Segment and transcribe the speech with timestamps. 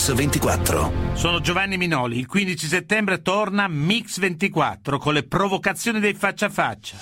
[0.00, 0.92] Mix 24.
[1.14, 2.18] Sono Giovanni Minoli.
[2.18, 6.96] Il 15 settembre torna Mix 24 con le provocazioni dei faccia a faccia.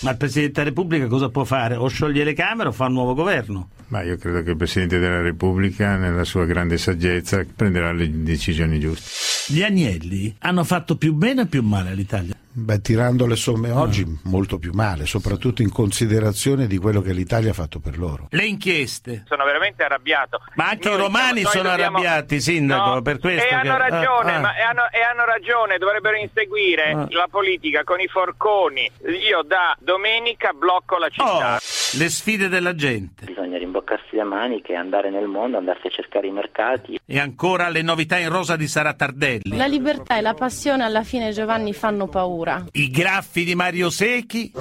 [0.00, 1.76] Ma il Presidente della Repubblica cosa può fare?
[1.76, 3.70] O scioglie le Camere o fa un nuovo governo?
[3.88, 8.78] Ma io credo che il Presidente della Repubblica, nella sua grande saggezza, prenderà le decisioni
[8.78, 9.52] giuste.
[9.52, 12.34] Gli agnelli hanno fatto più bene o più male all'Italia?
[12.56, 17.50] Beh, tirando le somme oggi, molto più male, soprattutto in considerazione di quello che l'Italia
[17.50, 18.28] ha fatto per loro.
[18.30, 19.24] Le inchieste.
[19.26, 20.40] Sono veramente arrabbiato.
[20.54, 23.54] Ma anche Noi i romani noi sono dobbiamo- arrabbiati, Sindaco, No, per questo E che-
[23.54, 24.40] hanno ragione, ah, ah.
[24.40, 27.06] ma- e hanno, e hanno ragione, dovrebbero inseguire Ah.
[27.10, 28.88] la politica con i forconi.
[29.28, 31.54] Io da domenica blocco la città.
[31.56, 33.24] Oh, le sfide della gente.
[33.24, 37.00] Bisogna rimboccarsi le maniche, andare nel mondo, andarsi a cercare i mercati.
[37.04, 39.56] E ancora le novità in rosa di Sara Tardelli.
[39.56, 42.42] La libertà e la passione alla fine Giovanni fanno paura.
[42.72, 44.52] I graffi di Mario Secchi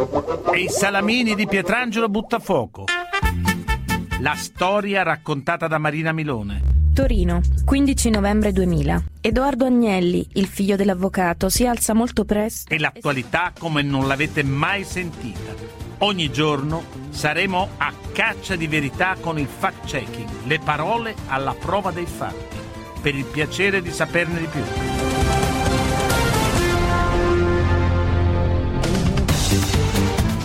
[0.53, 2.85] e i salamini di Pietrangelo Buttafuoco.
[4.21, 6.61] La storia raccontata da Marina Milone.
[6.93, 9.03] Torino, 15 novembre 2000.
[9.20, 12.73] Edoardo Agnelli, il figlio dell'avvocato, si alza molto presto.
[12.73, 15.53] E l'attualità come non l'avete mai sentita.
[15.97, 22.05] Ogni giorno saremo a caccia di verità con il fact-checking, le parole alla prova dei
[22.05, 22.55] fatti,
[23.01, 25.02] per il piacere di saperne di più.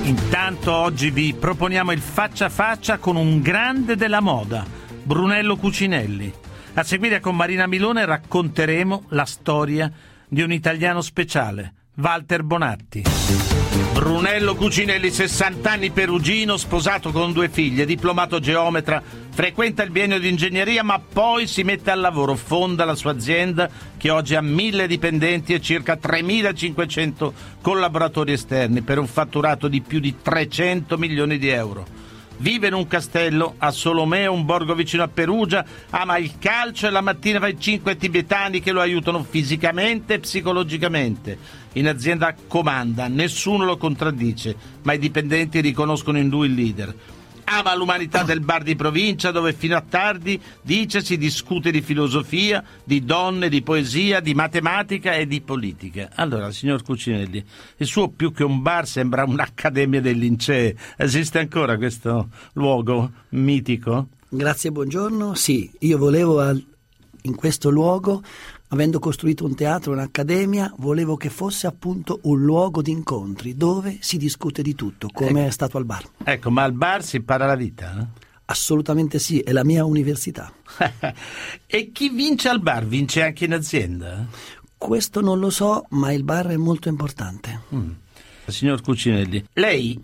[0.09, 4.65] Intanto oggi vi proponiamo il faccia a faccia con un grande della moda,
[5.03, 6.33] Brunello Cucinelli.
[6.73, 9.93] A seguire con Marina Milone racconteremo la storia
[10.27, 13.68] di un italiano speciale, Walter Bonatti.
[13.99, 20.29] Brunello Cucinelli, 60 anni perugino, sposato con due figlie, diplomato geometra, frequenta il biennio di
[20.29, 24.87] ingegneria ma poi si mette al lavoro, fonda la sua azienda che oggi ha mille
[24.87, 31.49] dipendenti e circa 3.500 collaboratori esterni per un fatturato di più di 300 milioni di
[31.49, 32.08] euro.
[32.41, 36.91] Vive in un castello a Solomeo, un borgo vicino a Perugia, ama il calcio e
[36.91, 41.37] la mattina fa i cinque tibetani che lo aiutano fisicamente e psicologicamente.
[41.73, 46.95] In azienda comanda, nessuno lo contraddice, ma i dipendenti riconoscono in lui il leader.
[47.51, 52.63] Ama l'umanità del bar di provincia dove fino a tardi, dice, si discute di filosofia,
[52.85, 56.11] di donne, di poesia, di matematica e di politica.
[56.17, 57.43] Allora, signor Cucinelli,
[57.79, 60.77] il suo più che un bar sembra un'accademia dei lincei.
[60.99, 64.09] Esiste ancora questo luogo mitico?
[64.29, 65.35] Grazie, buongiorno.
[65.35, 66.63] Sì, io volevo al-
[67.23, 68.23] in questo luogo,
[68.69, 74.17] avendo costruito un teatro, un'accademia, volevo che fosse appunto un luogo di incontri dove si
[74.17, 76.05] discute di tutto, come è stato al bar.
[76.25, 78.09] Ecco, ma al bar si impara la vita.
[78.47, 80.53] Assolutamente sì, è la mia università.
[80.79, 81.15] eh?
[81.67, 84.27] e chi vince al bar vince anche in azienda?
[84.77, 87.61] Questo non lo so, ma il bar è molto importante.
[87.75, 87.91] Mm.
[88.47, 90.03] Signor Cucinelli, lei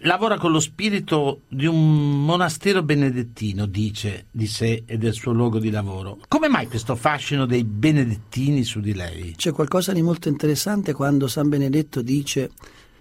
[0.00, 5.58] lavora con lo spirito di un monastero benedettino, dice di sé e del suo luogo
[5.58, 6.18] di lavoro.
[6.28, 9.34] Come mai questo fascino dei benedettini su di lei?
[9.36, 12.50] C'è qualcosa di molto interessante quando San Benedetto dice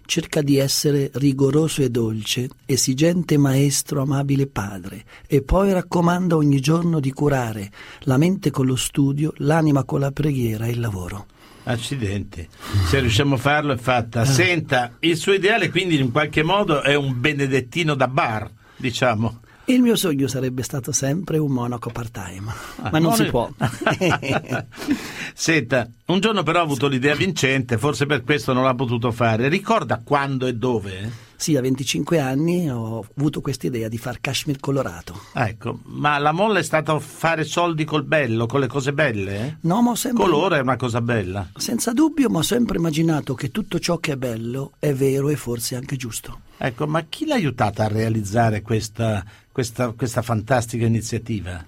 [0.05, 6.99] cerca di essere rigoroso e dolce, esigente maestro, amabile padre, e poi raccomanda ogni giorno
[6.99, 11.25] di curare la mente con lo studio, l'anima con la preghiera e il lavoro.
[11.67, 12.47] Accidenti,
[12.87, 14.23] se riusciamo a farlo è fatta.
[14.23, 19.39] Senta, il suo ideale quindi in qualche modo è un benedettino da bar, diciamo.
[19.67, 22.53] Il mio sogno sarebbe stato sempre un monaco part-time,
[22.83, 23.49] Ah, ma non si può.
[25.33, 29.47] Senta, un giorno però ha avuto l'idea vincente, forse per questo non l'ha potuto fare.
[29.47, 31.11] Ricorda quando e dove?
[31.37, 35.19] Sì, a 25 anni ho avuto questa idea di far cashmere colorato.
[35.33, 39.45] Ecco, ma la molla è stata fare soldi col bello, con le cose belle?
[39.45, 39.55] eh?
[39.61, 40.23] No, ma ho sempre...
[40.23, 41.49] Colore è una cosa bella.
[41.55, 45.35] Senza dubbio, ma ho sempre immaginato che tutto ciò che è bello è vero e
[45.35, 46.41] forse anche giusto.
[46.57, 51.63] Ecco, ma chi l'ha aiutata a realizzare questa, questa, questa fantastica iniziativa?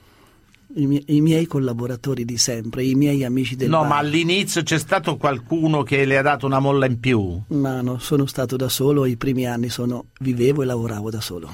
[0.77, 3.87] I, mie- i miei collaboratori di sempre, i miei amici del no, bar.
[3.87, 7.41] ma all'inizio c'è stato qualcuno che le ha dato una molla in più?
[7.47, 11.49] Ma no, sono stato da solo, i primi anni sono, vivevo e lavoravo da solo.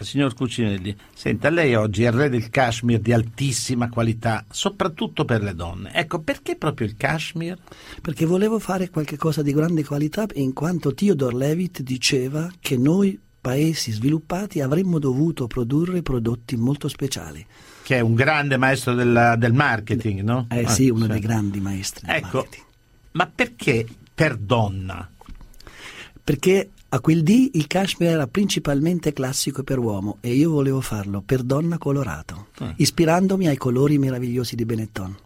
[0.00, 5.42] Signor Cucinelli, senta, lei oggi è il re del cashmere di altissima qualità, soprattutto per
[5.42, 5.92] le donne.
[5.94, 7.58] Ecco, perché proprio il cashmere?
[8.00, 13.18] Perché volevo fare qualche cosa di grande qualità in quanto Theodore Levitt diceva che noi
[13.40, 17.44] paesi sviluppati avremmo dovuto produrre prodotti molto speciali.
[17.88, 20.46] Che è un grande maestro della- del marketing, no?
[20.50, 22.64] Eh Ah, sì, uno dei grandi maestri del Ecco, marketing.
[23.12, 25.10] ma perché per donna?
[26.22, 31.22] Perché a quel dì il cashmere era principalmente classico per uomo e io volevo farlo
[31.24, 32.74] per donna colorato, Ah.
[32.76, 35.16] ispirandomi ai colori meravigliosi di Benetton.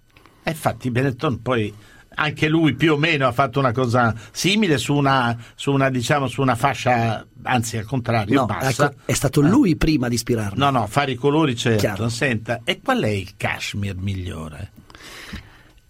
[0.45, 1.75] E infatti Benetton poi
[2.15, 6.29] anche lui più o meno ha fatto una cosa simile su una, su una, diciamo,
[6.29, 8.87] su una fascia, anzi al contrario, No, bassa.
[8.91, 10.59] ecco, è stato lui prima di ispirarmi.
[10.59, 11.81] No, no, fare i colori certo.
[11.81, 12.09] Chiaro.
[12.09, 14.71] Senta, e qual è il cashmere migliore?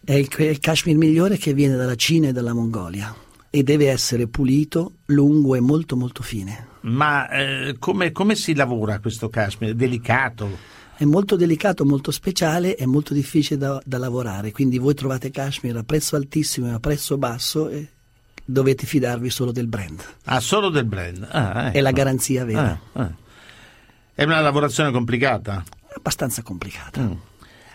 [0.04, 3.14] È il, il cashmere migliore che viene dalla Cina e dalla Mongolia
[3.50, 6.68] e deve essere pulito, lungo e molto molto fine.
[6.82, 9.76] Ma eh, come, come si lavora questo cashmere?
[9.76, 10.58] Delicato?
[11.02, 15.80] È molto delicato, molto speciale e molto difficile da, da lavorare, quindi voi trovate cashmere
[15.80, 17.88] a prezzo altissimo e a prezzo basso e
[18.44, 20.00] dovete fidarvi solo del brand.
[20.26, 21.26] Ah, solo del brand?
[21.28, 21.76] Ah, ecco.
[21.78, 22.80] È la garanzia vera.
[22.92, 23.10] Ah, ah.
[24.14, 25.64] È una lavorazione complicata?
[25.92, 27.00] Abbastanza complicata.
[27.00, 27.12] Mm.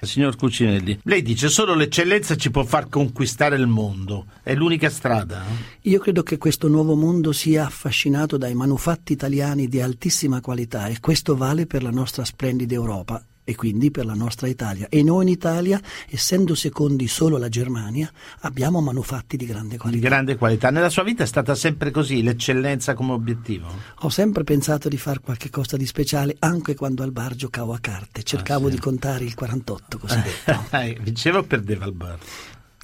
[0.02, 4.26] Signor Cucinelli, lei dice solo l'eccellenza ci può far conquistare il mondo.
[4.44, 5.44] È l'unica strada?
[5.82, 11.00] Io credo che questo nuovo mondo sia affascinato dai manufatti italiani di altissima qualità e
[11.00, 14.88] questo vale per la nostra splendida Europa e quindi per la nostra Italia.
[14.90, 15.80] E noi in Italia,
[16.10, 18.12] essendo secondi solo la Germania,
[18.42, 20.06] abbiamo manufatti di grande Di qualità.
[20.10, 20.70] grande qualità.
[20.70, 23.68] Nella sua vita è stata sempre così, l'eccellenza come obiettivo?
[24.02, 27.80] Ho sempre pensato di fare qualche cosa di speciale anche quando al bar giocavo a
[27.80, 28.24] carte.
[28.24, 28.76] Cercavo Ah, sì.
[28.76, 30.66] di contare il 48 cosiddetto.
[30.78, 32.18] Eh, Vinceva o perdeva il bar?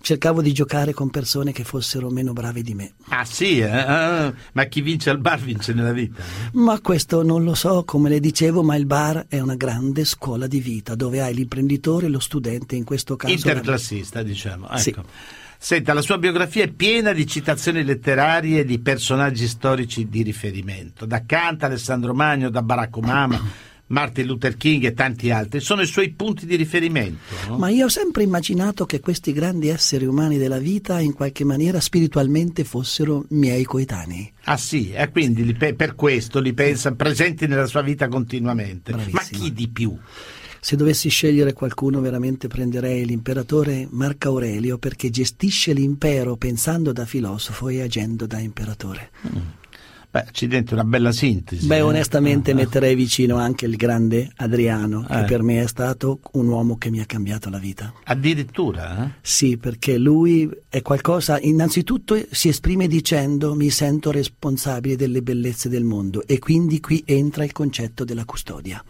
[0.05, 2.91] Cercavo di giocare con persone che fossero meno brave di me.
[3.07, 3.69] Ah sì, eh?
[3.69, 6.21] Ah, ma chi vince al bar vince nella vita.
[6.21, 6.50] eh?
[6.55, 10.45] Ma questo non lo so, come le dicevo, ma il bar è una grande scuola
[10.45, 13.33] di vita dove hai l'imprenditore e lo studente, in questo caso.
[13.33, 14.65] Interclassista, diciamo.
[14.65, 14.77] Ecco.
[14.77, 14.94] Sì.
[15.57, 21.06] Senta, la sua biografia è piena di citazioni letterarie e di personaggi storici di riferimento,
[21.06, 23.41] da Kant, Alessandro Magno, da Barack Obama,
[23.94, 25.60] Martin Luther King e tanti altri.
[25.60, 27.36] Sono i suoi punti di riferimento.
[27.48, 27.57] no?
[27.60, 31.80] Ma io ho sempre immaginato che questi grandi esseri umani della vita in qualche maniera
[31.80, 34.31] spiritualmente fossero miei coetanei.
[34.45, 38.92] Ah sì, e quindi li pe- per questo li pensa presenti nella sua vita continuamente.
[38.92, 39.40] Ma Bravissimo.
[39.44, 39.95] chi di più?
[40.60, 47.68] Se dovessi scegliere qualcuno veramente prenderei l'imperatore Marco Aurelio perché gestisce l'impero pensando da filosofo
[47.69, 49.12] e agendo da imperatore.
[50.13, 51.65] Beh, accidenti, una bella sintesi.
[51.65, 51.81] Beh, eh?
[51.81, 52.54] onestamente ah.
[52.54, 55.24] metterei vicino anche il grande Adriano, che Eh.
[55.24, 57.92] per me è stato un uomo che mi ha cambiato la vita.
[58.04, 59.06] Addirittura?
[59.06, 59.10] eh?
[59.21, 65.83] Sì, perché lui è qualcosa, innanzitutto si esprime dicendo mi sento responsabile delle bellezze del
[65.83, 68.83] mondo e quindi qui entra il concetto della custodia.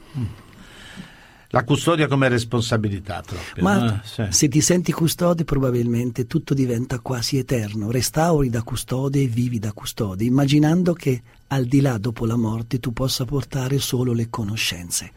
[1.53, 3.63] La custodia come responsabilità proprio.
[3.63, 3.99] Ma eh?
[4.03, 4.25] Sì.
[4.29, 9.71] se ti senti custode probabilmente tutto diventa quasi eterno, restauri da custode e vivi da
[9.71, 15.11] custode, immaginando che al di là dopo la morte tu possa portare solo le conoscenze.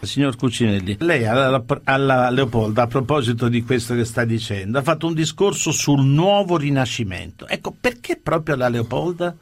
[0.00, 5.06] Signor Cucinelli, lei alla, alla Leopolda, a proposito di questo che sta dicendo, ha fatto
[5.06, 7.46] un discorso sul nuovo rinascimento.
[7.46, 9.36] Ecco, perché proprio la Leopolda?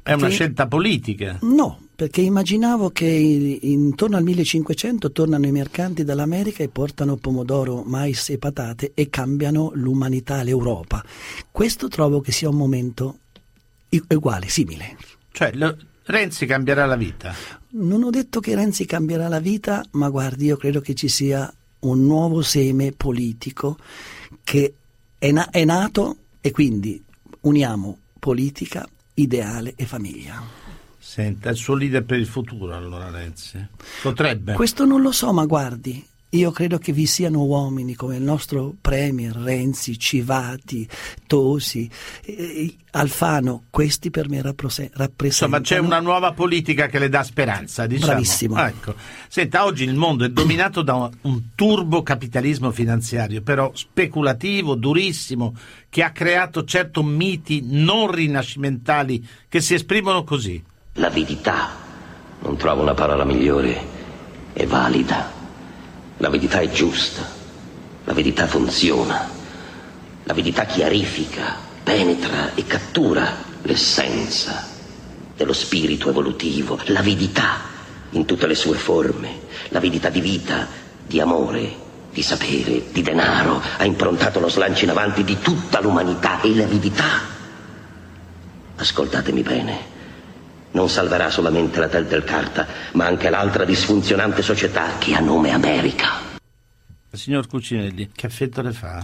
[0.00, 1.38] È una scelta politica.
[1.40, 8.28] No, perché immaginavo che intorno al 1500 tornano i mercanti dall'America e portano pomodoro, mais
[8.28, 11.02] e patate e cambiano l'umanità, l'Europa.
[11.50, 13.20] Questo trovo che sia un momento
[14.08, 14.98] uguale, simile.
[15.32, 17.34] Cioè, lo- Renzi cambierà la vita.
[17.70, 21.52] Non ho detto che Renzi cambierà la vita, ma guardi, io credo che ci sia
[21.80, 23.76] un nuovo seme politico
[24.44, 24.74] che
[25.18, 27.02] è, na- è nato e quindi
[27.40, 30.65] uniamo politica, ideale e famiglia.
[31.08, 33.64] Senta, il suo leader per il futuro, allora Renzi.
[34.02, 34.54] Potrebbe.
[34.54, 38.74] Questo non lo so, ma guardi, io credo che vi siano uomini come il nostro
[38.78, 40.86] Premier Renzi, Civati,
[41.26, 41.88] Tosi,
[42.90, 45.06] Alfano, questi per me rappresentano...
[45.22, 48.10] Insomma, c'è una nuova politica che le dà speranza, diciamo.
[48.10, 48.58] Bravissimo.
[48.66, 48.94] Ecco.
[49.28, 55.54] Senta, oggi il mondo è dominato da un turbo capitalismo finanziario, però speculativo, durissimo,
[55.88, 60.62] che ha creato certo miti non rinascimentali che si esprimono così.
[60.96, 61.70] L'avidità,
[62.40, 63.94] non trovo una parola migliore,
[64.52, 65.32] è valida.
[66.18, 67.22] L'avidità è giusta,
[68.04, 69.28] l'avidità funziona,
[70.24, 74.66] l'avidità chiarifica, penetra e cattura l'essenza
[75.36, 77.60] dello spirito evolutivo, l'avidità
[78.10, 80.66] in tutte le sue forme, l'avidità di vita,
[81.06, 86.40] di amore, di sapere, di denaro, ha improntato lo slancio in avanti di tutta l'umanità.
[86.40, 87.20] E l'avidità,
[88.76, 89.94] ascoltatemi bene,
[90.76, 96.20] non salverà solamente la Telltale Carta, ma anche l'altra disfunzionante società che ha nome America.
[97.10, 99.02] Signor Cucinelli, che effetto le fa?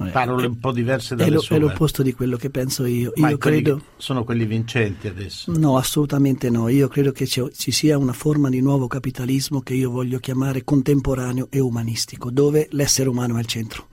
[0.00, 1.54] Eh, Parole un po' diverse È, dalle lo- sue.
[1.54, 3.12] è l'opposto di quello che penso io.
[3.14, 3.80] Ma Io credo...
[3.96, 5.52] sono quelli vincenti adesso.
[5.56, 6.68] No, assolutamente no.
[6.68, 10.64] Io credo che ci, ci sia una forma di nuovo capitalismo che io voglio chiamare
[10.64, 13.86] contemporaneo e umanistico, dove l'essere umano è al centro.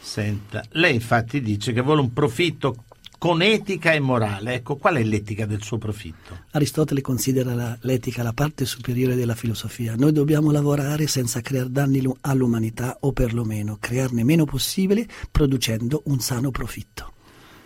[0.00, 2.84] Senta, lei infatti dice che vuole un profitto
[3.18, 4.54] con etica e morale.
[4.54, 6.44] Ecco, qual è l'etica del suo profitto?
[6.52, 9.96] Aristotele considera la, l'etica la parte superiore della filosofia.
[9.96, 16.50] Noi dobbiamo lavorare senza creare danni all'umanità o perlomeno crearne meno possibile producendo un sano
[16.50, 17.12] profitto.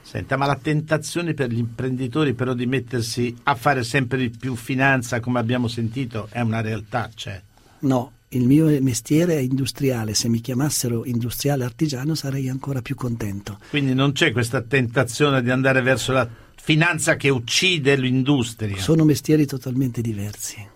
[0.00, 4.56] Senta, ma la tentazione per gli imprenditori però di mettersi a fare sempre di più
[4.56, 7.40] finanza, come abbiamo sentito, è una realtà, c'è?
[7.80, 13.58] No, il mio mestiere è industriale, se mi chiamassero industriale artigiano sarei ancora più contento.
[13.70, 18.78] Quindi non c'è questa tentazione di andare verso la finanza che uccide l'industria?
[18.78, 20.66] Sono mestieri totalmente diversi.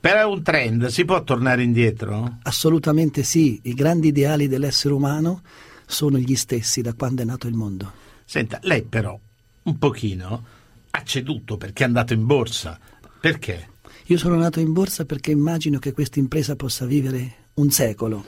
[0.00, 2.38] Per un trend si può tornare indietro?
[2.44, 5.42] Assolutamente sì, i grandi ideali dell'essere umano
[5.84, 7.92] sono gli stessi da quando è nato il mondo.
[8.24, 9.18] Senta, lei però
[9.64, 10.44] un pochino
[10.90, 12.78] ha ceduto perché è andato in borsa.
[13.20, 13.68] Perché?
[14.10, 18.24] Io sono nato in borsa perché immagino che questa impresa possa vivere un secolo,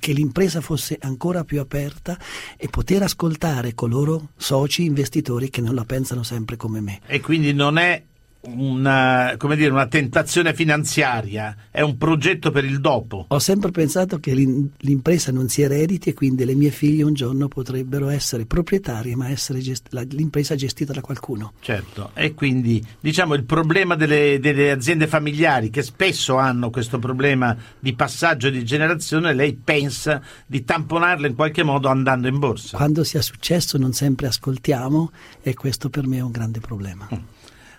[0.00, 2.18] che l'impresa fosse ancora più aperta
[2.56, 7.00] e poter ascoltare coloro soci investitori che non la pensano sempre come me.
[7.06, 8.02] E quindi non è
[8.46, 13.26] una, dire, una, tentazione finanziaria, è un progetto per il dopo.
[13.28, 17.48] Ho sempre pensato che l'impresa non si erediti e quindi le mie figlie un giorno
[17.48, 21.52] potrebbero essere proprietarie, ma essere gest- l'impresa gestita da qualcuno.
[21.60, 27.56] Certo, e quindi diciamo il problema delle, delle, aziende familiari che spesso hanno questo problema
[27.78, 32.76] di passaggio di generazione, lei pensa di tamponarlo in qualche modo andando in borsa.
[32.76, 35.10] Quando sia successo non sempre ascoltiamo
[35.42, 37.08] e questo per me è un grande problema.
[37.12, 37.34] Mm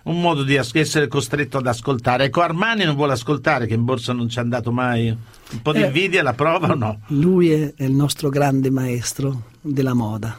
[0.06, 2.24] un modo di essere costretto ad ascoltare.
[2.24, 5.08] Ecco, Armani non vuole ascoltare, che in borsa non ci è andato mai.
[5.08, 7.00] Un po' di eh, invidia la prova o no?
[7.08, 10.38] Lui è, è il nostro grande maestro della moda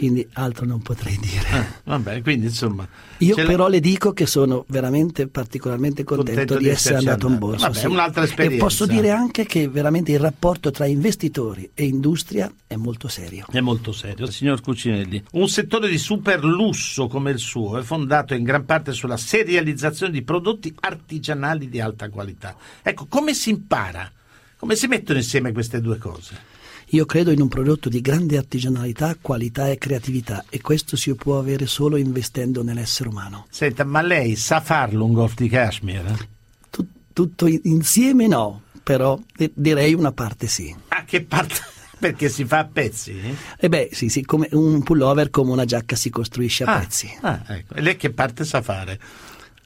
[0.00, 1.46] quindi altro non potrei dire.
[1.50, 2.88] Ah, vabbè, quindi insomma.
[3.18, 3.72] Io però la...
[3.72, 7.66] le dico che sono veramente particolarmente contento, contento di, di essere andato in borsa.
[7.66, 7.86] Vabbè, sì.
[7.86, 8.56] un'altra esperienza.
[8.56, 13.44] E posso dire anche che veramente il rapporto tra investitori e industria è molto serio.
[13.50, 14.30] È molto serio.
[14.30, 18.92] Signor Cucinelli, un settore di super lusso come il suo è fondato in gran parte
[18.92, 22.56] sulla serializzazione di prodotti artigianali di alta qualità.
[22.80, 24.10] Ecco, come si impara?
[24.56, 26.49] Come si mettono insieme queste due cose?
[26.92, 31.38] Io credo in un prodotto di grande artigianalità, qualità e creatività e questo si può
[31.38, 33.46] avere solo investendo nell'essere umano.
[33.48, 36.28] Senta, ma lei sa farlo un golf di cashmere?
[36.68, 39.16] Tut- tutto insieme no, però
[39.54, 40.74] direi una parte sì.
[40.88, 41.60] A che parte?
[42.00, 43.36] Perché si fa a pezzi?
[43.58, 47.18] Eh beh, sì, sì, come un pullover come una giacca si costruisce a ah, pezzi.
[47.20, 47.74] Ah, ecco.
[47.74, 48.98] E lei che parte sa fare?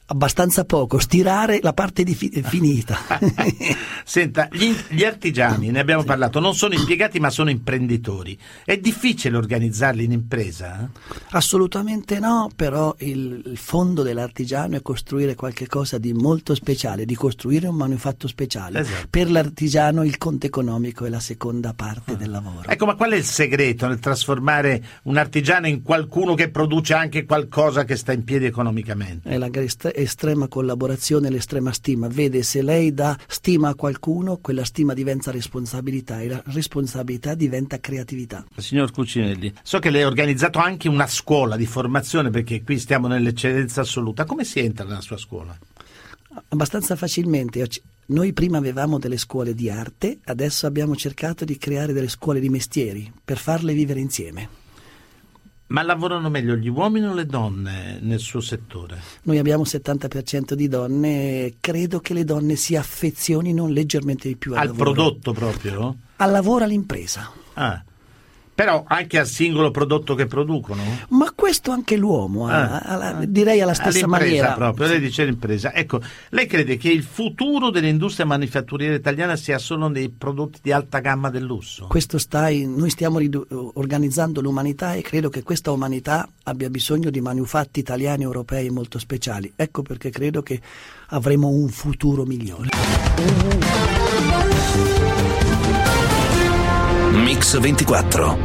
[0.07, 2.97] Abbastanza poco, stirare la parte di fi- finita.
[4.05, 8.37] Senta, gli, gli, artigiani, ne abbiamo parlato, non sono impiegati ma sono imprenditori.
[8.63, 10.89] È difficile organizzarli in impresa?
[11.31, 17.67] Assolutamente no, però il, il fondo dell'artigiano è costruire qualcosa di molto speciale, di costruire
[17.67, 18.79] un manufatto speciale.
[18.79, 19.07] Esatto.
[19.09, 22.15] Per l'artigiano il conto economico è la seconda parte ah.
[22.15, 22.69] del lavoro.
[22.69, 27.25] Ecco, ma qual è il segreto nel trasformare un artigiano in qualcuno che produce anche
[27.25, 29.29] qualcosa che sta in piedi economicamente?
[29.29, 29.49] È la
[29.95, 32.07] estrema collaborazione e l'estrema stima.
[32.07, 37.79] Vede, se lei dà stima a qualcuno, quella stima diventa responsabilità e la responsabilità diventa
[37.79, 38.45] creatività.
[38.57, 43.07] Signor Cucinelli, so che lei ha organizzato anche una scuola di formazione perché qui stiamo
[43.07, 44.25] nell'eccellenza assoluta.
[44.25, 45.57] Come si entra nella sua scuola?
[46.49, 47.67] Abbastanza facilmente.
[48.07, 52.49] Noi prima avevamo delle scuole di arte, adesso abbiamo cercato di creare delle scuole di
[52.49, 54.63] mestieri per farle vivere insieme.
[55.67, 59.01] Ma lavorano meglio gli uomini o le donne nel suo settore?
[59.23, 61.09] Noi abbiamo il 70% di donne
[61.45, 65.95] e credo che le donne si affezionino leggermente di più al, al prodotto proprio?
[66.17, 67.31] Al lavoro all'impresa.
[67.53, 67.83] Ah.
[68.55, 70.81] Però anche al singolo prodotto che producono?
[71.09, 74.53] Ma questo anche l'uomo, ah, alla, direi alla stessa maniera.
[74.53, 75.73] proprio, lei dice l'impresa.
[75.73, 80.99] Ecco, lei crede che il futuro dell'industria manifatturiera italiana sia solo nei prodotti di alta
[80.99, 81.87] gamma del lusso?
[81.87, 87.09] Questo sta in, noi stiamo ridu- organizzando l'umanità e credo che questa umanità abbia bisogno
[87.09, 89.51] di manufatti italiani e europei molto speciali.
[89.57, 90.61] Ecco perché credo che
[91.07, 92.69] avremo un futuro migliore.
[97.15, 98.37] Mix 24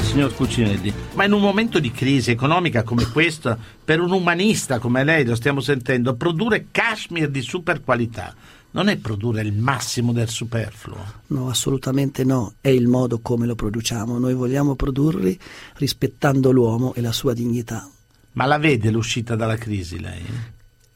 [0.00, 5.04] Signor Cucinelli, ma in un momento di crisi economica come questa, per un umanista come
[5.04, 8.34] lei, lo stiamo sentendo, produrre cashmere di super qualità
[8.70, 11.04] non è produrre il massimo del superfluo.
[11.28, 14.18] No, assolutamente no, è il modo come lo produciamo.
[14.18, 15.38] Noi vogliamo produrli
[15.76, 17.88] rispettando l'uomo e la sua dignità.
[18.32, 20.22] Ma la vede l'uscita dalla crisi lei?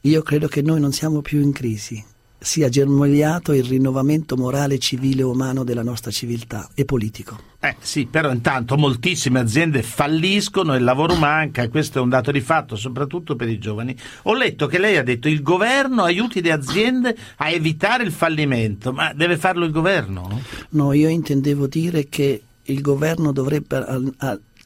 [0.01, 2.03] Io credo che noi non siamo più in crisi,
[2.43, 7.51] sia germogliato il rinnovamento morale, civile e umano della nostra civiltà e politico.
[7.59, 12.41] Eh sì, però intanto moltissime aziende falliscono, il lavoro manca questo è un dato di
[12.41, 13.95] fatto, soprattutto per i giovani.
[14.23, 18.11] Ho letto che lei ha detto che il governo aiuti le aziende a evitare il
[18.11, 20.41] fallimento, ma deve farlo il governo?
[20.71, 24.11] No, io intendevo dire che il governo dovrebbe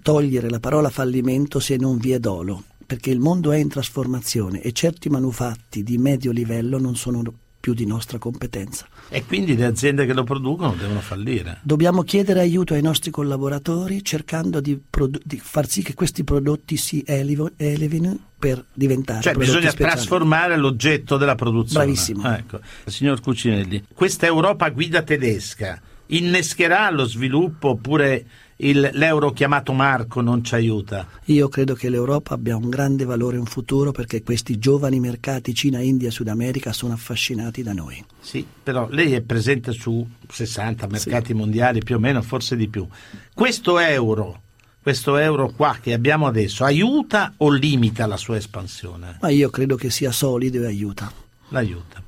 [0.01, 4.61] togliere la parola fallimento se non vi è dolo, perché il mondo è in trasformazione
[4.61, 7.21] e certi manufatti di medio livello non sono
[7.67, 8.87] più di nostra competenza.
[9.09, 11.59] E quindi le aziende che lo producono devono fallire.
[11.63, 16.77] Dobbiamo chiedere aiuto ai nostri collaboratori cercando di, produ- di far sì che questi prodotti
[16.77, 19.95] si elevo- elevino per diventare cioè bisogna speciali.
[19.95, 22.31] trasformare l'oggetto della produzione Bravissimo.
[22.33, 22.59] ecco.
[22.85, 28.25] signor Cucinelli questa Europa guida tedesca innescherà lo sviluppo oppure
[28.57, 33.37] il- l'euro chiamato Marco non ci aiuta Io credo che l'Europa abbia un grande valore
[33.37, 38.03] in futuro perché questi giovani mercati Cina, India, Sud America sono affascinati da noi.
[38.19, 42.87] sì però lei è presente su 60 mercati mondiali più o meno forse di più
[43.33, 44.41] questo euro
[44.81, 49.17] questo euro qua che abbiamo adesso aiuta o limita la sua espansione?
[49.19, 51.11] Ma io credo che sia solido e aiuta.
[51.49, 52.01] l'aiuta.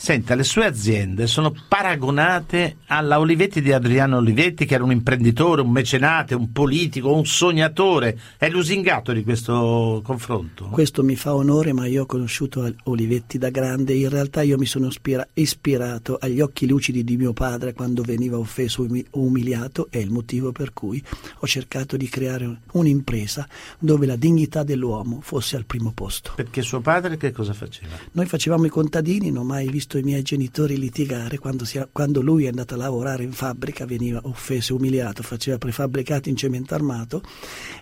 [0.00, 5.60] Senta, le sue aziende sono paragonate alla Olivetti di Adriano Olivetti, che era un imprenditore,
[5.60, 8.16] un mecenate, un politico, un sognatore.
[8.38, 10.66] È lusingato di questo confronto?
[10.66, 13.92] Questo mi fa onore, ma io ho conosciuto Olivetti da grande.
[13.94, 18.38] In realtà io mi sono ispira- ispirato agli occhi lucidi di mio padre quando veniva
[18.38, 19.88] offeso o umi- umiliato.
[19.90, 21.02] È il motivo per cui
[21.40, 23.48] ho cercato di creare un- un'impresa
[23.80, 26.34] dove la dignità dell'uomo fosse al primo posto.
[26.36, 27.96] Perché suo padre che cosa faceva?
[28.12, 31.38] Noi facevamo i contadini, non ho mai visto i miei genitori litigare.
[31.38, 36.28] Quando, si- quando lui è andato a lavorare in fabbrica veniva offeso, umiliato, faceva prefabbricati
[36.28, 37.22] in cemento armato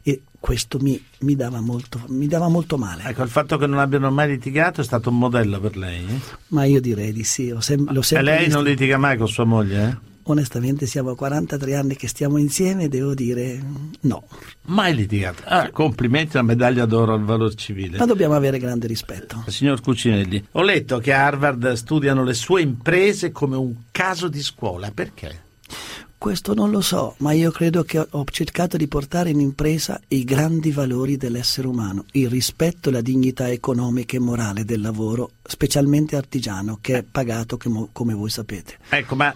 [0.03, 3.03] e questo mi, mi dava, molto, mi dava molto male.
[3.07, 6.05] Ecco, il fatto che non abbiano mai litigato è stato un modello per lei.
[6.07, 6.21] eh?
[6.49, 9.89] Ma io direi di sì, sem- E lei visto- non litiga mai con sua moglie?
[9.89, 10.15] eh?
[10.29, 13.63] Onestamente siamo a 43 anni che stiamo insieme e devo dire
[14.01, 14.25] no.
[14.63, 15.43] Mai litigato.
[15.45, 17.99] Ah, complimenti, una medaglia d'oro al valor civile.
[17.99, 19.45] Ma dobbiamo avere grande rispetto.
[19.47, 24.43] Signor Cucinelli, ho letto che a Harvard studiano le sue imprese come un caso di
[24.43, 24.91] scuola.
[24.91, 25.45] Perché?
[26.19, 30.25] Questo non lo so, ma io credo che ho cercato di portare in impresa i
[30.25, 36.17] grandi valori dell'essere umano, il rispetto e la dignità economica e morale del lavoro, specialmente
[36.17, 38.79] artigiano, che è pagato come, come voi sapete.
[38.89, 39.33] Ecco, ma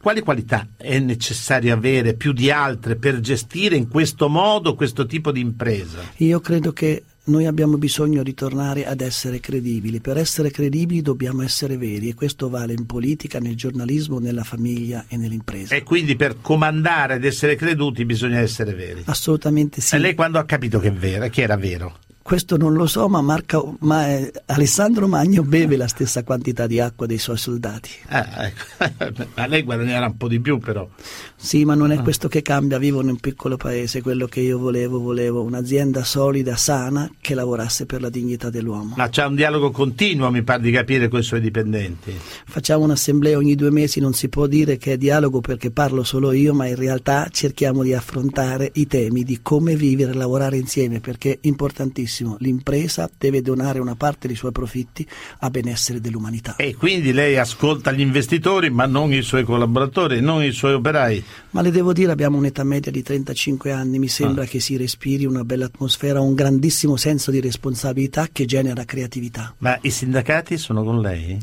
[0.00, 5.32] quali qualità è necessario avere più di altre per gestire in questo modo questo tipo
[5.32, 6.00] di impresa?
[6.18, 10.00] Io credo che noi abbiamo bisogno di tornare ad essere credibili.
[10.00, 15.04] Per essere credibili dobbiamo essere veri e questo vale in politica, nel giornalismo, nella famiglia
[15.08, 15.74] e nell'impresa.
[15.74, 19.02] E quindi per comandare ed essere creduti bisogna essere veri.
[19.04, 19.94] Assolutamente sì.
[19.94, 21.98] E lei quando ha capito che, è vero, che era vero?
[22.28, 26.78] Questo non lo so, ma, Marco- ma, eh, Alessandro Magno beve la stessa quantità di
[26.78, 27.88] acqua dei suoi soldati.
[28.08, 29.24] Ah, ecco.
[29.34, 30.86] ma lei guadagnerà un po' di più però.
[31.34, 31.76] Sì, ma Ah.
[31.76, 32.76] non è questo che cambia.
[32.76, 34.02] Vivo in un piccolo paese.
[34.02, 38.92] Quello che io volevo, volevo un'azienda solida, sana, che lavorasse per la dignità dell'uomo.
[38.98, 42.14] Ma c'è un dialogo continuo, mi pare di capire, con i suoi dipendenti.
[42.44, 46.32] Facciamo un'assemblea ogni due mesi, non si può dire che è dialogo perché parlo solo
[46.32, 51.00] io, ma in realtà cerchiamo di affrontare i temi di come vivere e lavorare insieme,
[51.00, 52.16] perché è importantissimo.
[52.40, 55.06] L'impresa deve donare una parte dei suoi profitti
[55.40, 56.56] a benessere dell'umanità.
[56.56, 61.22] E quindi lei ascolta gli investitori, ma non i suoi collaboratori, non i suoi operai.
[61.50, 64.46] Ma le devo dire, abbiamo un'età media di 35 anni, mi sembra Ah.
[64.46, 69.54] che si respiri una bella atmosfera, un grandissimo senso di responsabilità che genera creatività.
[69.58, 71.38] Ma i sindacati sono con lei?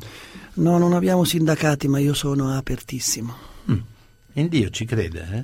[0.56, 3.54] No, non abbiamo sindacati, ma io sono apertissimo.
[4.38, 5.44] In Dio ci crede, eh?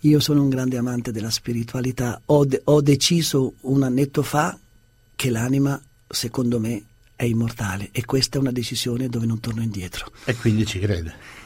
[0.00, 2.20] Io sono un grande amante della spiritualità.
[2.26, 4.58] Ho, de- ho deciso un annetto fa
[5.14, 10.10] che l'anima, secondo me, è immortale e questa è una decisione dove non torno indietro.
[10.24, 11.41] E quindi ci crede.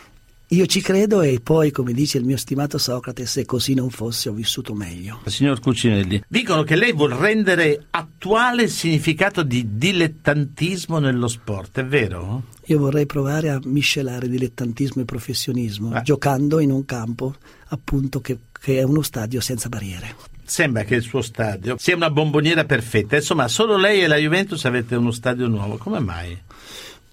[0.50, 4.28] Io ci credo e poi, come dice il mio stimato Socrate, se così non fosse
[4.28, 5.20] ho vissuto meglio.
[5.26, 11.84] Signor Cucinelli, dicono che lei vuol rendere attuale il significato di dilettantismo nello sport, è
[11.84, 12.44] vero?
[12.66, 16.02] Io vorrei provare a miscelare dilettantismo e professionismo, Eh.
[16.02, 17.34] giocando in un campo
[17.68, 20.14] appunto che, che è uno stadio senza barriere.
[20.44, 23.16] Sembra che il suo stadio sia una bomboniera perfetta.
[23.16, 25.76] Insomma, solo lei e la Juventus avete uno stadio nuovo.
[25.76, 26.38] Come mai?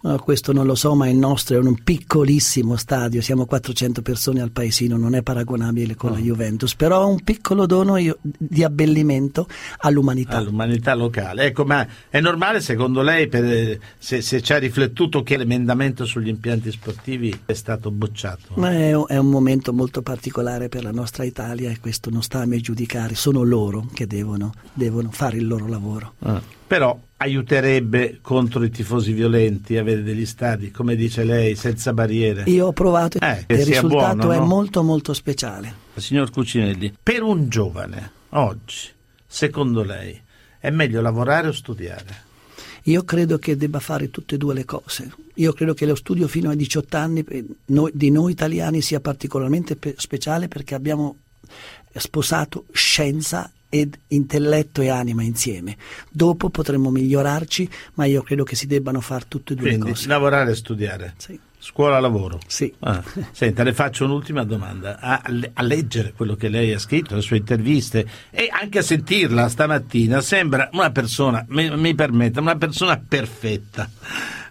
[0.06, 4.42] No, questo non lo so, ma il nostro è un piccolissimo stadio, siamo 400 persone
[4.42, 8.66] al paesino, non è paragonabile con la Juventus, però è un piccolo dono io- di
[8.66, 10.36] abbellimento all'umanità.
[10.36, 11.46] All'umanità locale.
[11.46, 16.28] Ecco, ma è normale secondo lei, per- se, se ci ha riflettuto, che l'emendamento sugli
[16.28, 18.56] impianti sportivi è stato bocciato?
[18.56, 22.42] Ma è, è un momento molto particolare per la nostra Italia e questo non sta
[22.42, 26.16] a me giudicare, sono loro che devono, devono fare il loro lavoro.
[26.20, 26.42] Ah.
[26.74, 32.46] Però aiuterebbe contro i tifosi violenti avere degli stadi, come dice lei, senza barriere.
[32.48, 34.46] Io ho provato Eh, e il risultato buono, è no?
[34.46, 35.72] molto molto speciale.
[35.94, 38.90] Signor Cucinelli, per un giovane oggi,
[39.28, 40.20] secondo lei,
[40.58, 42.24] è meglio lavorare o studiare?
[42.86, 45.12] Io credo che debba fare tutte e due le cose.
[45.36, 47.24] Io credo che lo studio fino ai 18 anni
[47.66, 51.18] noi- di noi italiani sia particolarmente pe- speciale perché abbiamo
[51.96, 55.76] sposato scienza ed intelletto e anima insieme.
[56.12, 59.94] Dopo potremmo migliorarci, ma io credo che si debbano fare tutte e due Quindi, le
[59.94, 60.08] cose.
[60.08, 61.14] lavorare e studiare.
[61.18, 61.40] Sì.
[61.58, 62.40] Scuola lavoro.
[62.46, 62.72] Sì.
[62.82, 65.00] Ah, senta, le faccio un'ultima domanda.
[65.00, 69.50] A, a leggere quello che lei ha scritto, le sue interviste e anche a sentirla
[69.50, 73.90] stamattina, sembra una persona, mi, mi permetta, una persona perfetta.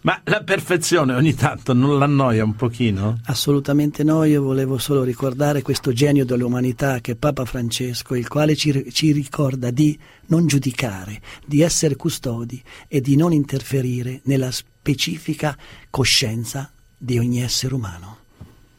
[0.03, 3.21] Ma la perfezione ogni tanto non l'annoia un pochino?
[3.27, 8.57] Assolutamente no, io volevo solo ricordare questo genio dell'umanità che è Papa Francesco, il quale
[8.57, 15.57] ci, ci ricorda di non giudicare, di essere custodi e di non interferire nella specifica
[15.89, 18.19] coscienza di ogni essere umano.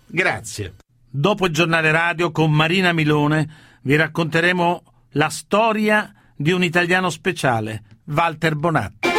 [0.05, 0.75] Grazie.
[1.09, 7.83] Dopo il giornale radio con Marina Milone vi racconteremo la storia di un italiano speciale,
[8.05, 9.12] Walter Bonatti.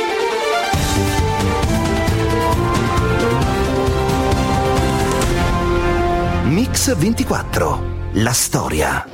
[6.54, 8.12] Mix 24.
[8.12, 9.04] La storia.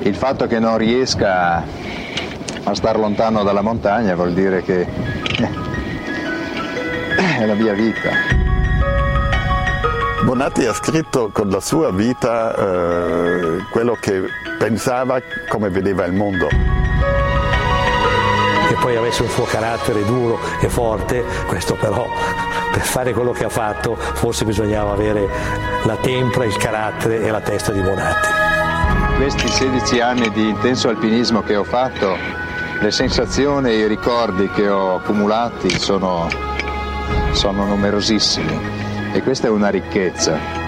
[0.00, 1.62] Il fatto che non riesca
[2.64, 4.84] a star lontano dalla montagna vuol dire che
[7.38, 8.10] è la mia vita.
[10.24, 14.24] Bonatti ha scritto con la sua vita eh, quello che
[14.58, 16.48] pensava, come vedeva il mondo.
[18.84, 22.06] Poi avesse un suo carattere duro e forte, questo però
[22.70, 25.26] per fare quello che ha fatto forse bisognava avere
[25.84, 28.28] la tempra, il carattere e la testa di Bonatti.
[29.16, 32.14] Questi 16 anni di intenso alpinismo che ho fatto,
[32.78, 36.28] le sensazioni e i ricordi che ho accumulati sono,
[37.32, 38.60] sono numerosissimi
[39.14, 40.63] e questa è una ricchezza.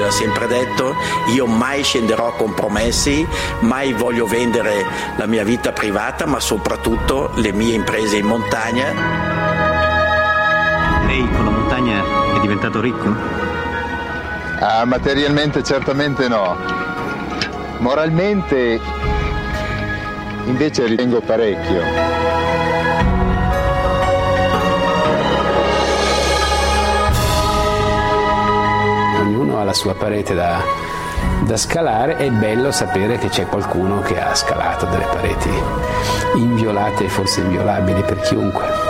[0.00, 0.96] Lui l'ha sempre detto,
[1.34, 3.26] io mai scenderò a compromessi,
[3.60, 4.86] mai voglio vendere
[5.16, 8.94] la mia vita privata, ma soprattutto le mie imprese in montagna.
[11.04, 12.02] Lei con la montagna
[12.34, 13.14] è diventato ricco?
[14.60, 16.56] Ah, materialmente certamente no.
[17.80, 18.80] Moralmente
[20.46, 22.29] invece ritengo parecchio.
[29.70, 30.60] La sua parete da,
[31.44, 35.48] da scalare, è bello sapere che c'è qualcuno che ha scalato delle pareti
[36.34, 38.89] inviolate e forse inviolabili per chiunque.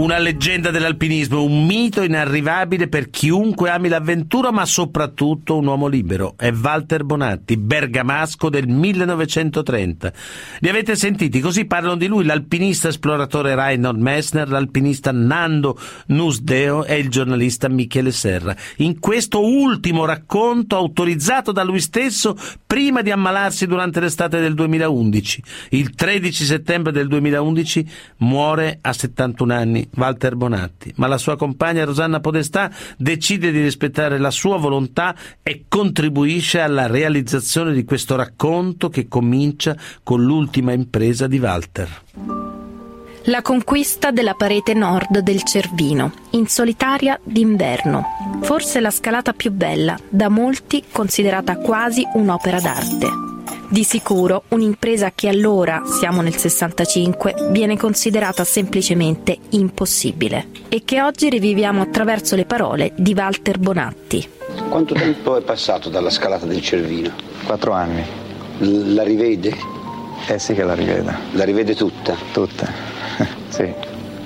[0.00, 6.36] Una leggenda dell'alpinismo, un mito inarrivabile per chiunque ami l'avventura, ma soprattutto un uomo libero.
[6.38, 10.12] È Walter Bonatti, bergamasco del 1930.
[10.60, 11.40] Li avete sentiti?
[11.40, 18.10] Così parlano di lui l'alpinista esploratore Reinhold Messner, l'alpinista Nando Nusdeo e il giornalista Michele
[18.10, 18.56] Serra.
[18.76, 25.42] In questo ultimo racconto, autorizzato da lui stesso prima di ammalarsi durante l'estate del 2011.
[25.70, 27.86] Il 13 settembre del 2011
[28.16, 34.18] muore a 71 anni Walter Bonatti, ma la sua compagna Rosanna Podestà decide di rispettare
[34.18, 41.26] la sua volontà e contribuisce alla realizzazione di questo racconto che comincia con l'ultima impresa
[41.26, 42.02] di Walter.
[43.24, 48.40] La conquista della parete nord del Cervino, in solitaria d'inverno.
[48.40, 53.29] Forse la scalata più bella, da molti considerata quasi un'opera d'arte.
[53.68, 61.28] Di sicuro un'impresa che allora, siamo nel 65, viene considerata semplicemente impossibile e che oggi
[61.28, 64.28] riviviamo attraverso le parole di Walter Bonatti.
[64.68, 67.10] Quanto tempo è passato dalla scalata del Cervino?
[67.44, 68.02] Quattro anni.
[68.58, 69.56] L- la rivede?
[70.26, 71.14] Eh sì che la rivede.
[71.32, 72.16] La rivede tutta?
[72.32, 72.70] Tutta,
[73.48, 73.72] sì.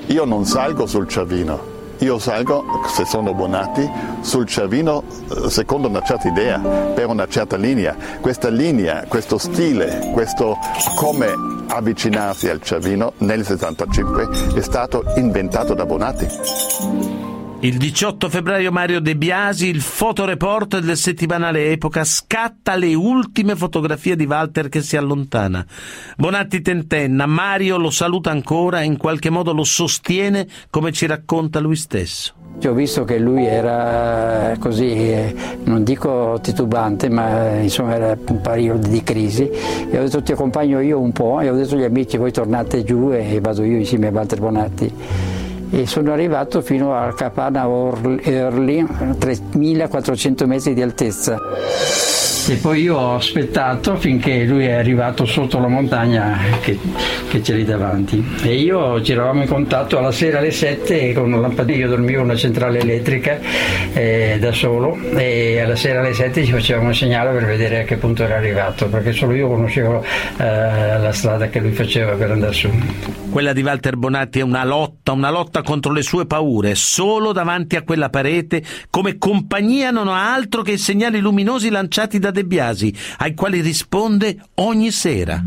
[0.07, 3.89] Io non salgo sul Cervino, io salgo, se sono Bonatti,
[4.21, 7.95] sul Cervino eh, secondo una certa idea, per una certa linea.
[8.19, 10.57] Questa linea, questo stile, questo
[10.95, 11.33] come
[11.67, 17.24] avvicinarsi al Cervino nel 65 è stato inventato da Bonatti.
[17.61, 24.15] Il 18 febbraio Mario De Biasi, il fotoreporter del settimanale Epoca, scatta le ultime fotografie
[24.15, 25.65] di Walter che si allontana.
[26.17, 31.59] Bonatti tentenna, Mario lo saluta ancora e in qualche modo lo sostiene come ci racconta
[31.59, 32.33] lui stesso.
[32.65, 38.87] Ho visto che lui era così, eh, non dico titubante, ma insomma era un periodo
[38.87, 42.17] di crisi e ho detto ti accompagno io un po' e ho detto agli amici
[42.17, 44.93] voi tornate giù e vado io insieme a Walter Bonatti
[45.71, 48.85] e sono arrivato fino a Capana Early,
[49.17, 51.39] 3400 metri di altezza.
[52.47, 56.77] E poi io ho aspettato finché lui è arrivato sotto la montagna che,
[57.27, 58.23] che c'è lì davanti.
[58.43, 62.19] E io ci eravamo in contatto alla sera alle 7 con un lampadino, io dormivo
[62.19, 63.39] in una centrale elettrica
[63.93, 67.83] eh, da solo e alla sera alle 7 ci facevamo un segnale per vedere a
[67.83, 70.03] che punto era arrivato, perché solo io conoscevo
[70.37, 72.69] eh, la strada che lui faceva per andare su.
[73.31, 77.31] Quella di Walter Bonatti è una lotta, una lotta lotta contro le sue paure, solo
[77.31, 82.31] davanti a quella parete, come compagnia non ha altro che i segnali luminosi lanciati da
[82.31, 85.41] De Biasi, ai quali risponde ogni sera.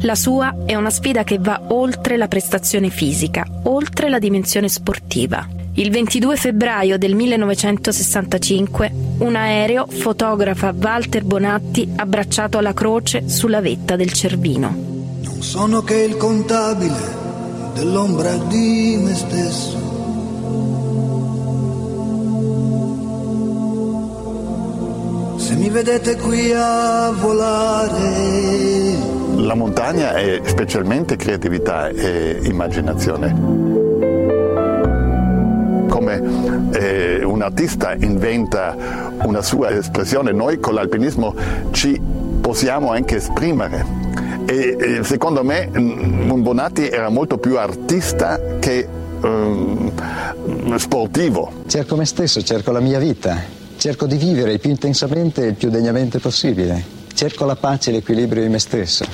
[0.00, 5.46] La sua è una sfida che va oltre la prestazione fisica, oltre la dimensione sportiva.
[5.74, 13.96] Il 22 febbraio del 1965 un aereo fotografa Walter Bonatti abbracciato alla croce sulla vetta
[13.96, 14.74] del Cervino.
[15.22, 17.21] Non sono che il contabile
[17.74, 19.90] dell'ombra di me stesso.
[25.36, 29.10] Se mi vedete qui a volare.
[29.36, 33.60] La montagna è specialmente creatività e immaginazione.
[35.88, 36.22] Come
[36.72, 38.76] eh, un artista inventa
[39.24, 41.34] una sua espressione, noi con l'alpinismo
[41.70, 42.00] ci
[42.40, 44.11] possiamo anche esprimere.
[44.46, 48.86] E, e secondo me un Bonatti era molto più artista che
[49.22, 49.92] um,
[50.76, 51.62] sportivo.
[51.66, 53.40] Cerco me stesso, cerco la mia vita,
[53.76, 57.00] cerco di vivere il più intensamente e il più degnamente possibile.
[57.14, 59.04] Cerco la pace e l'equilibrio di me stesso.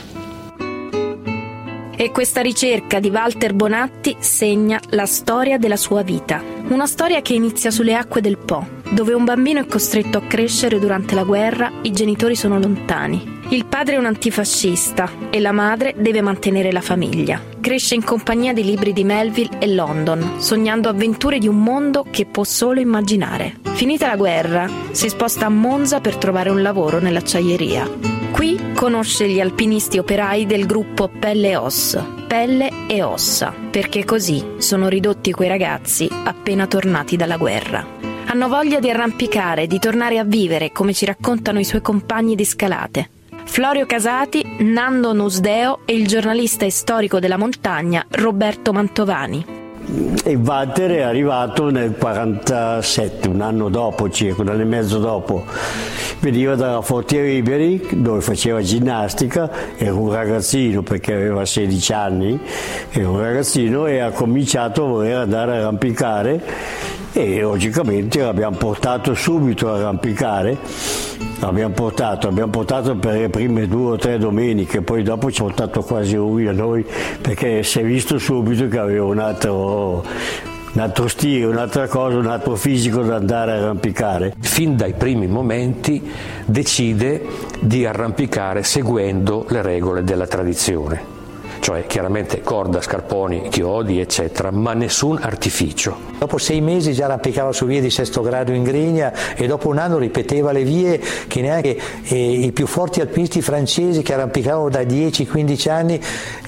[2.01, 6.41] E questa ricerca di Walter Bonatti segna la storia della sua vita.
[6.69, 10.79] Una storia che inizia sulle acque del Po, dove un bambino è costretto a crescere
[10.79, 13.38] durante la guerra, i genitori sono lontani.
[13.51, 17.41] Il padre è un antifascista e la madre deve mantenere la famiglia.
[17.63, 22.27] Cresce in compagnia di libri di Melville e London, sognando avventure di un mondo che
[22.27, 23.61] può solo immaginare.
[23.73, 27.89] Finita la guerra, si sposta a Monza per trovare un lavoro nell'acciaieria.
[28.31, 34.45] Qui conosce gli alpinisti operai del gruppo Pelle e Ossa, pelle e ossa, perché così
[34.59, 37.97] sono ridotti quei ragazzi appena tornati dalla guerra.
[38.27, 42.45] Hanno voglia di arrampicare, di tornare a vivere, come ci raccontano i suoi compagni di
[42.45, 43.09] scalate.
[43.49, 49.45] Florio Casati, Nando Nusdeo e il giornalista e storico della montagna Roberto Mantovani.
[50.23, 55.45] E Walter è arrivato nel 47, un anno dopo circa, un anno e mezzo dopo.
[56.21, 62.39] Veniva dalla Forti Riberi dove faceva ginnastica, era un ragazzino perché aveva 16 anni,
[62.91, 66.43] era un ragazzino e ha cominciato a voler andare a arrampicare
[67.19, 70.57] e logicamente l'abbiamo portato subito a arrampicare
[71.41, 75.45] L'abbiamo portato, abbiamo portato per le prime due o tre domeniche, poi dopo ci ha
[75.45, 76.85] portato quasi lui a noi
[77.21, 80.05] perché si è visto subito che aveva un altro,
[80.73, 84.35] un altro stile, un'altra cosa, un altro fisico da andare a arrampicare.
[84.41, 86.03] Fin dai primi momenti
[86.45, 87.25] decide
[87.61, 91.18] di arrampicare seguendo le regole della tradizione
[91.61, 95.97] cioè chiaramente corda, scarponi, chiodi, eccetera, ma nessun artificio.
[96.19, 99.79] Dopo sei mesi già arrampicava su vie di sesto grado in Grigna e dopo un
[99.79, 104.83] anno ripeteva le vie che neanche eh, i più forti alpinisti francesi che arrampicavano da
[104.83, 106.01] 10-15 anni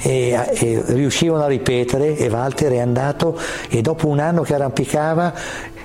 [0.02, 5.32] eh, eh, riuscivano a ripetere e Walter è andato e dopo un anno che arrampicava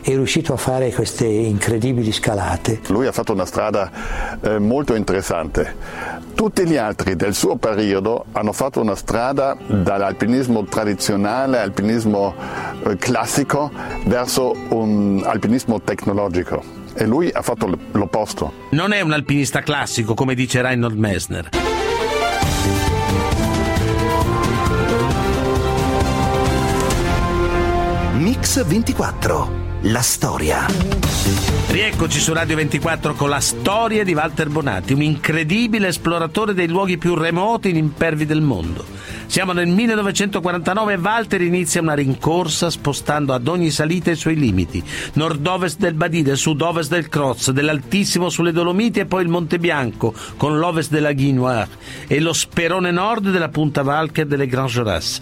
[0.05, 2.81] è riuscito a fare queste incredibili scalate.
[2.89, 3.89] Lui ha fatto una strada
[4.39, 5.75] eh, molto interessante.
[6.35, 12.35] Tutti gli altri del suo periodo hanno fatto una strada dall'alpinismo tradizionale, alpinismo
[12.85, 13.71] eh, classico,
[14.05, 16.61] verso un alpinismo tecnologico.
[16.93, 18.53] E lui ha fatto l'opposto.
[18.71, 21.49] Non è un alpinista classico, come dice Reinhold Messner.
[28.13, 30.65] Mix 24 la storia.
[31.67, 36.97] Rieccoci su Radio 24 con la storia di Walter Bonatti, un incredibile esploratore dei luoghi
[36.97, 38.83] più remoti e impervi del mondo.
[39.27, 44.83] Siamo nel 1949 e Walter inizia una rincorsa spostando ad ogni salita i suoi limiti.
[45.13, 50.57] Nord-ovest del Badide, sud-ovest del Croz, dell'Altissimo sulle Dolomiti e poi il Monte Bianco con
[50.57, 51.69] l'ovest della Guinoire
[52.07, 55.21] e lo sperone nord della Punta Valcher delle Grand Jorasses.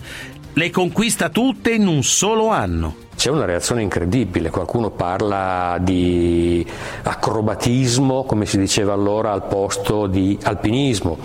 [0.54, 3.03] Le conquista tutte in un solo anno.
[3.16, 6.66] C'è una reazione incredibile, qualcuno parla di
[7.04, 11.18] acrobatismo, come si diceva allora, al posto di alpinismo,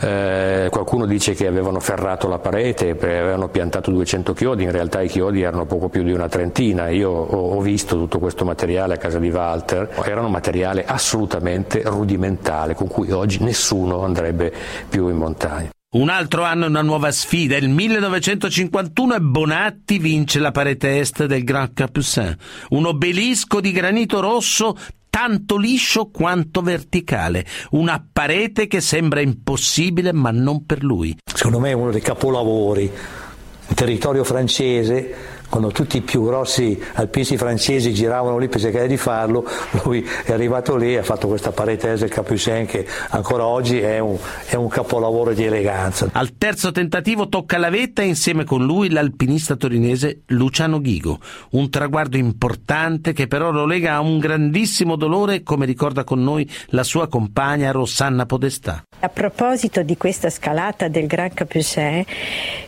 [0.00, 5.08] eh, qualcuno dice che avevano ferrato la parete, avevano piantato 200 chiodi, in realtà i
[5.08, 8.98] chiodi erano poco più di una trentina, io ho, ho visto tutto questo materiale a
[8.98, 14.52] casa di Walter, erano materiale assolutamente rudimentale con cui oggi nessuno andrebbe
[14.88, 15.70] più in montagna.
[15.92, 21.24] Un altro anno e una nuova sfida, il 1951 e Bonatti vince la parete est
[21.24, 22.36] del Grand Capucin,
[22.68, 24.76] un obelisco di granito rosso
[25.10, 31.18] tanto liscio quanto verticale, una parete che sembra impossibile ma non per lui.
[31.24, 37.36] Secondo me è uno dei capolavori, in territorio francese, quando tutti i più grossi alpinisti
[37.36, 39.44] francesi giravano lì per cercare di farlo,
[39.82, 43.98] lui è arrivato lì e ha fatto questa parentesi del Capucin che ancora oggi è
[43.98, 46.08] un, è un capolavoro di eleganza.
[46.12, 51.18] Al terzo tentativo tocca la vetta e insieme con lui l'alpinista torinese Luciano Ghigo,
[51.50, 56.48] un traguardo importante che però lo lega a un grandissimo dolore come ricorda con noi
[56.66, 58.84] la sua compagna Rosanna Podestà.
[59.00, 62.04] A proposito di questa scalata del Grand Capucin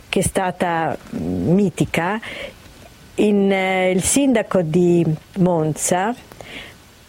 [0.09, 2.19] che è stata mitica,
[3.15, 5.05] in, eh, il sindaco di
[5.37, 6.13] Monza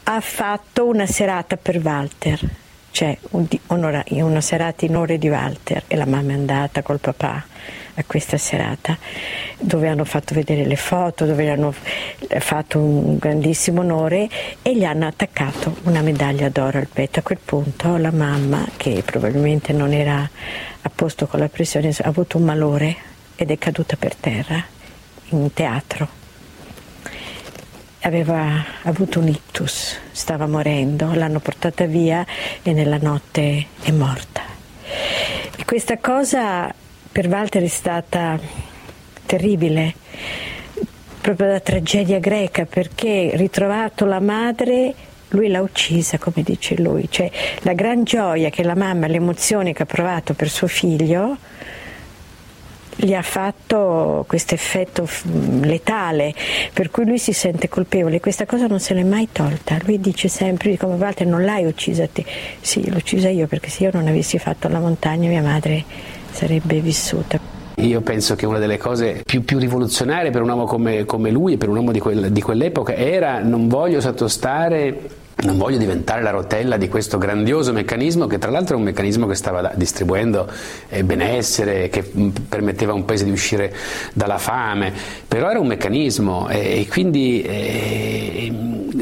[0.07, 2.39] ha fatto una serata per Walter,
[2.91, 6.99] cioè un, onora, una serata in onore di Walter e la mamma è andata col
[6.99, 7.47] papà
[7.97, 8.99] a questa serata
[9.59, 14.29] dove hanno fatto vedere le foto, dove hanno fatto un grandissimo onore
[14.61, 17.21] e gli hanno attaccato una medaglia d'oro al petto.
[17.21, 20.29] A quel punto la mamma, che probabilmente non era
[20.83, 22.97] a posto con la pressione, ha avuto un malore
[23.37, 24.74] ed è caduta per terra
[25.41, 26.09] in teatro.
[28.01, 32.25] Aveva avuto un ictus, stava morendo, l'hanno portata via
[32.63, 34.43] e nella notte è morta.
[35.57, 36.73] E questa cosa
[37.11, 38.39] per Walter è stata
[39.25, 39.95] terribile,
[41.21, 44.95] proprio la tragedia greca, perché ritrovato la madre
[45.29, 47.31] lui l'ha uccisa, come dice lui, cioè
[47.63, 51.37] la gran gioia che la mamma, l'emozione che ha provato per suo figlio,
[52.97, 55.09] gli ha fatto questo effetto
[55.61, 56.35] letale,
[56.73, 58.21] per cui lui si sente colpevole.
[58.21, 59.79] Questa cosa non se l'è mai tolta.
[59.85, 62.25] Lui dice sempre, come Walter, non l'hai uccisa te.
[62.61, 65.85] Sì, l'ho uccisa io, perché se io non avessi fatto la montagna mia madre
[66.31, 67.39] sarebbe vissuta.
[67.77, 71.55] Io penso che una delle cose più, più rivoluzionarie per un uomo come, come lui
[71.55, 76.23] e per un uomo di, quel, di quell'epoca era non voglio sottostare non voglio diventare
[76.23, 80.49] la rotella di questo grandioso meccanismo che tra l'altro è un meccanismo che stava distribuendo
[80.89, 83.75] eh, benessere, che mm, permetteva a un paese di uscire
[84.13, 84.93] dalla fame,
[85.27, 88.53] però era un meccanismo e, quindi eh,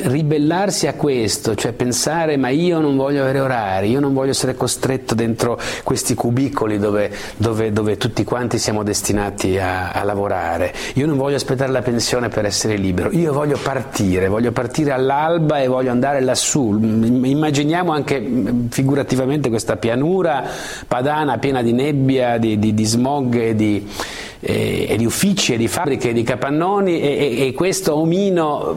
[0.04, 4.54] ribellarsi a questo, cioè pensare ma io non voglio avere orari, io non voglio essere
[4.54, 11.06] costretto dentro questi cubicoli dove, dove, dove tutti quanti siamo destinati a, a lavorare, io
[11.06, 15.66] non voglio aspettare la pensione per essere libero, io voglio partire, voglio partire all'alba e
[15.66, 16.78] voglio andare lassù.
[16.78, 18.24] Immaginiamo anche
[18.68, 20.44] figurativamente questa pianura
[20.86, 23.86] padana piena di nebbia, di, di, di smog e di,
[24.44, 28.76] e, e, di uffici e di fabbriche e di capannoni e, e, questo omino,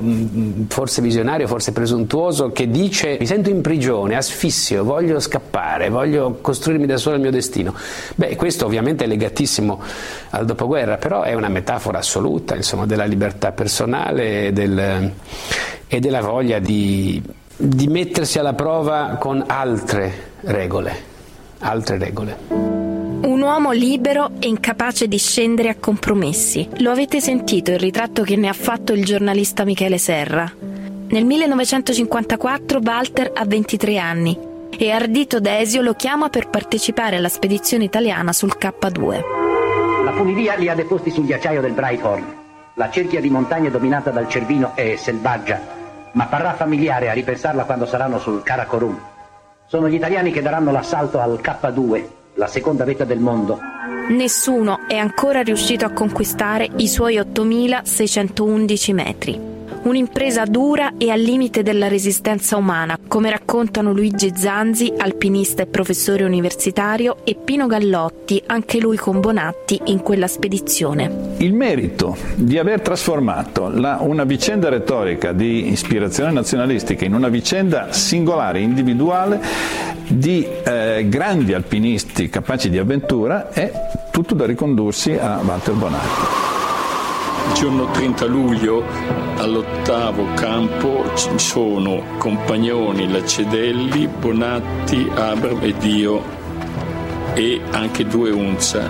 [0.68, 6.86] forse visionario, forse presuntuoso, che dice mi sento in prigione, asfissio, voglio scappare, voglio costruirmi
[6.86, 7.74] da solo il mio destino.
[8.14, 9.82] Beh, questo ovviamente è legatissimo
[10.30, 15.14] al dopoguerra, però è una metafora assoluta insomma, della libertà personale e del
[15.88, 17.22] e della voglia di,
[17.56, 20.96] di mettersi alla prova con altre regole,
[21.60, 22.74] altre regole.
[23.26, 26.68] Un uomo libero e incapace di scendere a compromessi.
[26.78, 30.52] Lo avete sentito il ritratto che ne ha fatto il giornalista Michele Serra.
[31.08, 34.38] Nel 1954 Walter ha 23 anni
[34.78, 39.22] e Ardito Desio lo chiama per partecipare alla spedizione italiana sul K2.
[40.04, 42.44] La funivia li ha deposti sul ghiacciaio del Breithorn.
[42.76, 45.75] La cerchia di montagne dominata dal Cervino è selvaggia
[46.16, 49.00] ma parrà familiare a ripensarla quando saranno sul Karakorum.
[49.68, 52.04] Sono gli italiani che daranno l'assalto al K2,
[52.36, 53.60] la seconda vetta del mondo.
[54.10, 59.55] Nessuno è ancora riuscito a conquistare i suoi 8611 metri.
[59.86, 66.24] Un'impresa dura e al limite della resistenza umana, come raccontano Luigi Zanzi, alpinista e professore
[66.24, 71.36] universitario, e Pino Gallotti, anche lui con Bonatti, in quella spedizione.
[71.38, 77.92] Il merito di aver trasformato la, una vicenda retorica di ispirazione nazionalistica in una vicenda
[77.92, 79.40] singolare, individuale,
[80.08, 83.72] di eh, grandi alpinisti capaci di avventura è
[84.10, 86.45] tutto da ricondursi a Walter Bonatti.
[87.48, 88.84] Il giorno 30 luglio
[89.38, 96.22] all'ottavo campo ci sono Compagnoni, Lacedelli, Bonatti, Abram e Dio
[97.34, 98.90] e anche due Unza,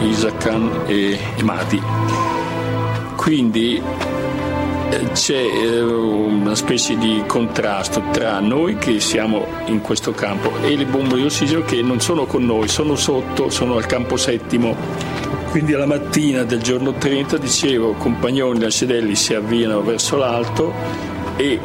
[0.00, 1.80] Isacan e Madi.
[3.16, 3.80] Quindi
[4.90, 10.76] eh, c'è eh, una specie di contrasto tra noi che siamo in questo campo e
[10.76, 14.76] le bombe di ossigeno che non sono con noi, sono sotto, sono al campo settimo
[15.54, 20.72] quindi alla mattina del giorno 30 dicevo, compagnoni da Sedelli si avviano verso l'alto
[21.36, 21.60] e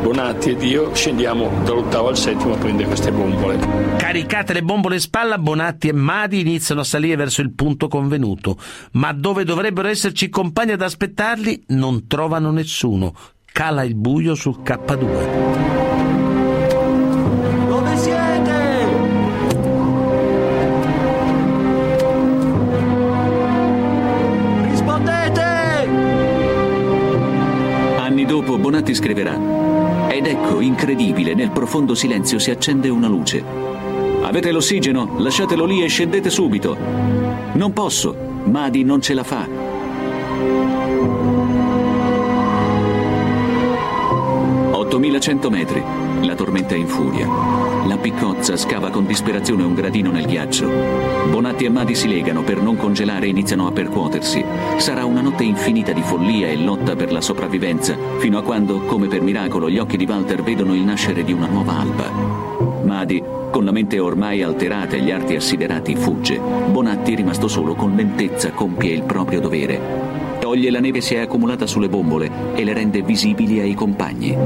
[0.00, 3.58] Bonatti ed io scendiamo dall'ottavo al settimo a prendere queste bombole.
[3.96, 8.56] Caricate le bombole in spalla, Bonatti e Madi iniziano a salire verso il punto convenuto,
[8.92, 13.16] ma dove dovrebbero esserci compagni ad aspettarli non trovano nessuno.
[13.50, 15.81] Cala il buio sul K2.
[29.02, 30.08] Scriverà.
[30.08, 33.42] Ed ecco, incredibile, nel profondo silenzio si accende una luce.
[34.22, 35.16] Avete l'ossigeno?
[35.18, 36.76] Lasciatelo lì e scendete subito.
[37.54, 38.14] Non posso.
[38.44, 39.48] Madi non ce la fa.
[44.70, 45.82] 8100 metri.
[46.22, 47.61] La tormenta è in furia.
[47.86, 50.68] La piccozza scava con disperazione un gradino nel ghiaccio.
[51.30, 54.44] Bonatti e Madi si legano per non congelare e iniziano a percuotersi.
[54.76, 59.08] Sarà una notte infinita di follia e lotta per la sopravvivenza, fino a quando, come
[59.08, 62.10] per miracolo, gli occhi di Walter vedono il nascere di una nuova alba.
[62.84, 66.38] Madi, con la mente ormai alterata e gli arti assiderati, fugge.
[66.38, 70.11] Bonatti, rimasto solo, con lentezza compie il proprio dovere.
[70.52, 74.36] Toglie la neve si è accumulata sulle bombole e le rende visibili ai compagni.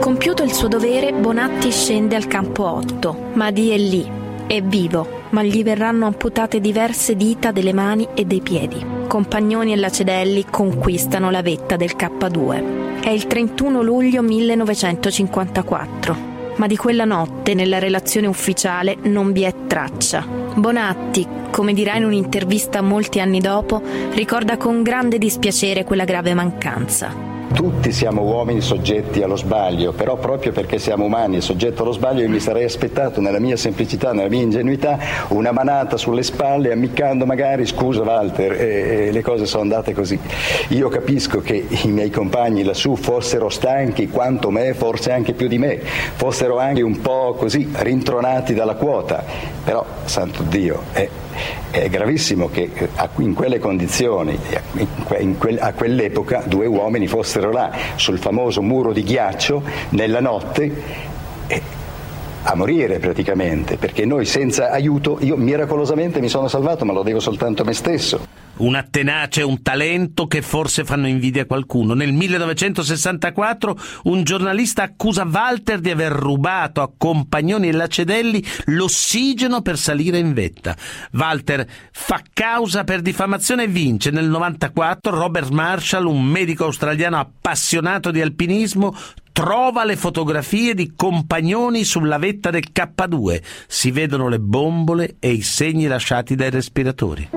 [0.00, 3.32] Compiuto il suo dovere, Bonatti scende al campo 8.
[3.34, 4.10] Madi è lì,
[4.46, 8.82] è vivo, ma gli verranno amputate diverse dita delle mani e dei piedi.
[9.06, 13.00] Compagnoni e Lacedelli conquistano la vetta del K2.
[13.00, 16.29] È il 31 luglio 1954
[16.60, 20.26] ma di quella notte nella relazione ufficiale non vi è traccia.
[20.26, 23.80] Bonatti, come dirà in un'intervista molti anni dopo,
[24.12, 27.29] ricorda con grande dispiacere quella grave mancanza.
[27.52, 32.22] Tutti siamo uomini soggetti allo sbaglio, però proprio perché siamo umani e soggetti allo sbaglio
[32.22, 34.98] io mi sarei aspettato nella mia semplicità, nella mia ingenuità,
[35.28, 40.18] una manata sulle spalle ammiccando magari scusa Walter e, e le cose sono andate così.
[40.68, 45.58] Io capisco che i miei compagni lassù fossero stanchi quanto me, forse anche più di
[45.58, 45.80] me,
[46.14, 49.24] fossero anche un po' così rintronati dalla quota,
[49.64, 51.08] però santo Dio è
[51.70, 52.88] è gravissimo che eh,
[53.18, 54.38] in quelle condizioni,
[55.58, 61.18] a quell'epoca, due uomini fossero là sul famoso muro di ghiaccio nella notte
[62.42, 67.20] a morire praticamente, perché noi senza aiuto, io miracolosamente mi sono salvato, ma lo devo
[67.20, 71.94] soltanto a me stesso una tenacia e un talento che forse fanno invidia a qualcuno.
[71.94, 79.78] Nel 1964 un giornalista accusa Walter di aver rubato a Compagnoni e Lacedelli l'ossigeno per
[79.78, 80.76] salire in vetta.
[81.12, 84.10] Walter fa causa per diffamazione e vince.
[84.10, 88.94] Nel 94 Robert Marshall, un medico australiano appassionato di alpinismo,
[89.32, 93.42] trova le fotografie di compagnoni sulla vetta del K2.
[93.66, 97.28] Si vedono le bombole e i segni lasciati dai respiratori.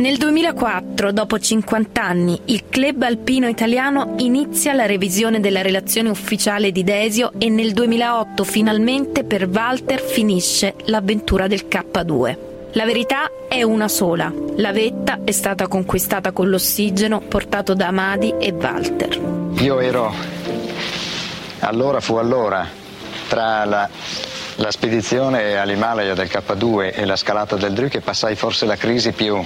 [0.00, 6.72] Nel 2004, dopo 50 anni, il club alpino italiano inizia la revisione della relazione ufficiale
[6.72, 12.48] di Desio e nel 2008 finalmente per Walter finisce l'avventura del K2.
[12.72, 14.32] La verità è una sola.
[14.56, 19.20] La vetta è stata conquistata con l'ossigeno portato da Amadi e Walter.
[19.58, 20.14] Io ero,
[21.60, 22.68] allora fu allora,
[23.28, 23.88] tra la,
[24.56, 29.12] la spedizione all'Himalaya del K2 e la scalata del Dru che passai forse la crisi
[29.12, 29.42] più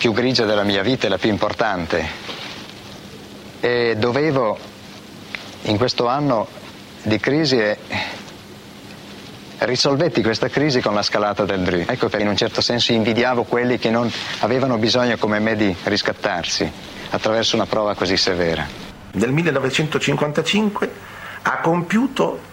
[0.00, 2.02] più grigia della mia vita e la più importante.
[3.60, 4.58] E dovevo,
[5.64, 6.48] in questo anno
[7.02, 7.76] di crisi, e
[9.58, 11.84] risolvetti questa crisi con la scalata del Dru.
[11.86, 15.76] Ecco perché in un certo senso invidiavo quelli che non avevano bisogno come me di
[15.82, 16.72] riscattarsi
[17.10, 18.89] attraverso una prova così severa.
[19.12, 20.92] Nel 1955
[21.42, 22.48] ha compiuto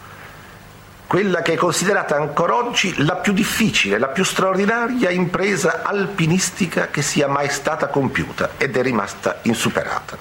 [1.06, 7.02] quella che è considerata ancora oggi la più difficile, la più straordinaria impresa alpinistica che
[7.02, 10.18] sia mai stata compiuta ed è rimasta insuperata.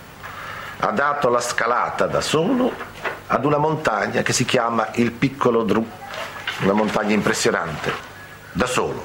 [0.79, 2.71] Ha dato la scalata da solo
[3.29, 5.85] ad una montagna che si chiama il Piccolo Dru,
[6.61, 7.93] una montagna impressionante,
[8.53, 9.05] da solo.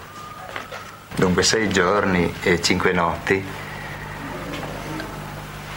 [1.15, 3.43] Dunque sei giorni e cinque notti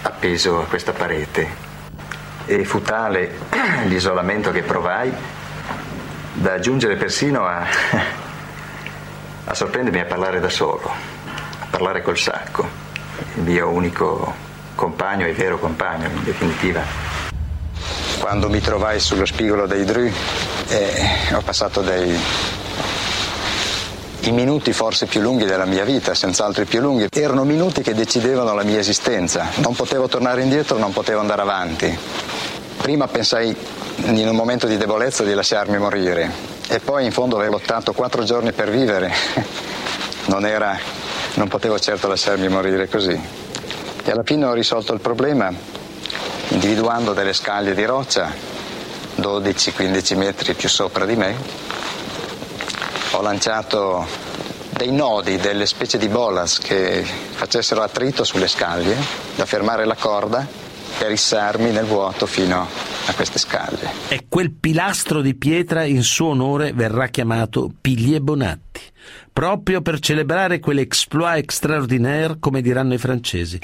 [0.05, 1.73] appeso a questa parete
[2.47, 3.39] e fu tale
[3.87, 5.13] l'isolamento che provai
[6.35, 7.65] da giungere persino a,
[9.45, 10.91] a sorprendermi a parlare da solo,
[11.59, 12.69] a parlare col sacco,
[13.37, 14.35] il mio unico
[14.75, 16.83] compagno e vero compagno in definitiva.
[18.19, 20.11] Quando mi trovai sullo spigolo dei Dru
[20.69, 22.19] eh, ho passato dei
[24.27, 27.95] i minuti forse più lunghi della mia vita, senz'altro i più lunghi, erano minuti che
[27.95, 29.49] decidevano la mia esistenza.
[29.57, 31.99] Non potevo tornare indietro, non potevo andare avanti.
[32.79, 33.55] Prima pensai
[33.97, 36.31] in un momento di debolezza di lasciarmi morire
[36.69, 39.13] e poi in fondo avevo lottato quattro giorni per vivere,
[40.27, 40.79] non, era,
[41.35, 43.21] non potevo certo lasciarmi morire così.
[44.07, 45.53] E alla fine ho risolto il problema
[46.49, 48.33] individuando delle scaglie di roccia
[49.21, 51.37] 12-15 metri più sopra di me
[53.15, 54.05] ho lanciato
[54.71, 58.97] dei nodi, delle specie di bolas che facessero attrito sulle scaglie
[59.37, 60.47] da fermare la corda
[60.99, 62.67] e rissarmi nel vuoto fino
[63.07, 63.89] a queste scaglie.
[64.09, 68.81] E quel pilastro di pietra in suo onore verrà chiamato Piglie Bonatti,
[69.33, 73.61] proprio per celebrare quell'exploit extraordinaire, come diranno i francesi.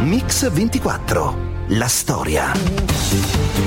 [0.00, 2.52] Mix 24 la storia.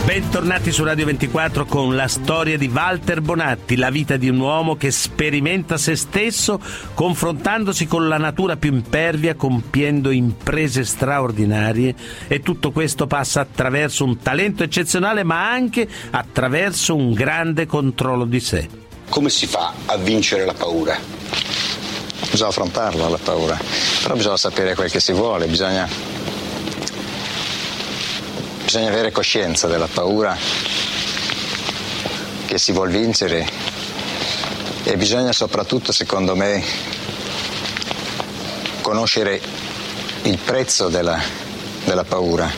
[0.04, 4.76] Bentornati su Radio 24 con la storia di Walter Bonatti, la vita di un uomo
[4.76, 6.60] che sperimenta se stesso
[6.94, 11.96] confrontandosi con la natura più impervia, compiendo imprese straordinarie
[12.28, 18.40] e tutto questo passa attraverso un talento eccezionale ma anche attraverso un grande controllo di
[18.42, 18.68] sé.
[19.08, 20.98] Come si fa a vincere la paura?
[22.30, 23.58] Bisogna affrontarla la paura,
[24.02, 25.88] però bisogna sapere quel che si vuole, bisogna
[28.74, 30.36] bisogna avere coscienza della paura
[32.48, 33.46] che si vuol vincere
[34.84, 36.60] e bisogna soprattutto, secondo me,
[38.82, 39.40] conoscere
[40.24, 41.20] il prezzo della,
[41.86, 42.50] della paura.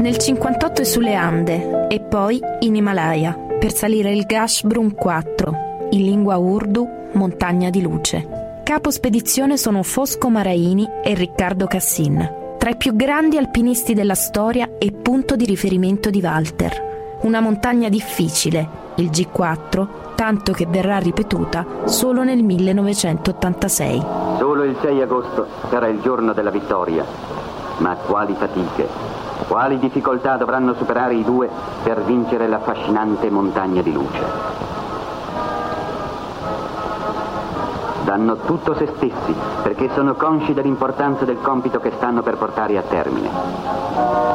[0.00, 6.02] Nel 58 è sulle Ande e poi in Himalaya per salire il Gashbrun 4, in
[6.02, 8.60] lingua urdu montagna di luce.
[8.62, 14.70] Capo spedizione sono Fosco Maraini e Riccardo Cassin tra i più grandi alpinisti della storia
[14.78, 16.86] e punto di riferimento di Walter.
[17.22, 24.04] Una montagna difficile, il G4, tanto che verrà ripetuta solo nel 1986.
[24.38, 27.04] Solo il 6 agosto sarà il giorno della vittoria.
[27.78, 28.88] Ma quali fatiche,
[29.46, 31.48] quali difficoltà dovranno superare i due
[31.84, 34.67] per vincere l'affascinante montagna di luce?
[38.08, 42.82] Danno tutto se stessi perché sono consci dell'importanza del compito che stanno per portare a
[42.82, 43.28] termine.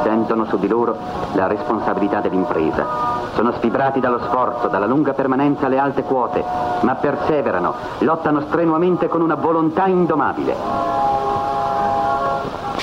[0.04, 0.96] Sentono su di loro
[1.32, 2.86] la responsabilità dell'impresa.
[3.34, 6.44] Sono sfibrati dallo sforzo, dalla lunga permanenza alle alte quote,
[6.82, 10.54] ma perseverano, lottano strenuamente con una volontà indomabile.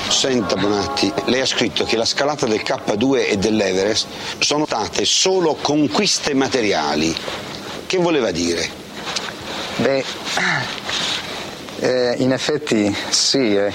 [0.08, 4.08] Senta Bonatti, lei ha scritto che la scalata del K2 e dell'Everest
[4.40, 7.16] sono state solo conquiste materiali.
[7.86, 8.81] Che voleva dire?
[9.76, 10.04] Beh,
[11.78, 13.72] eh, in effetti sì, eh,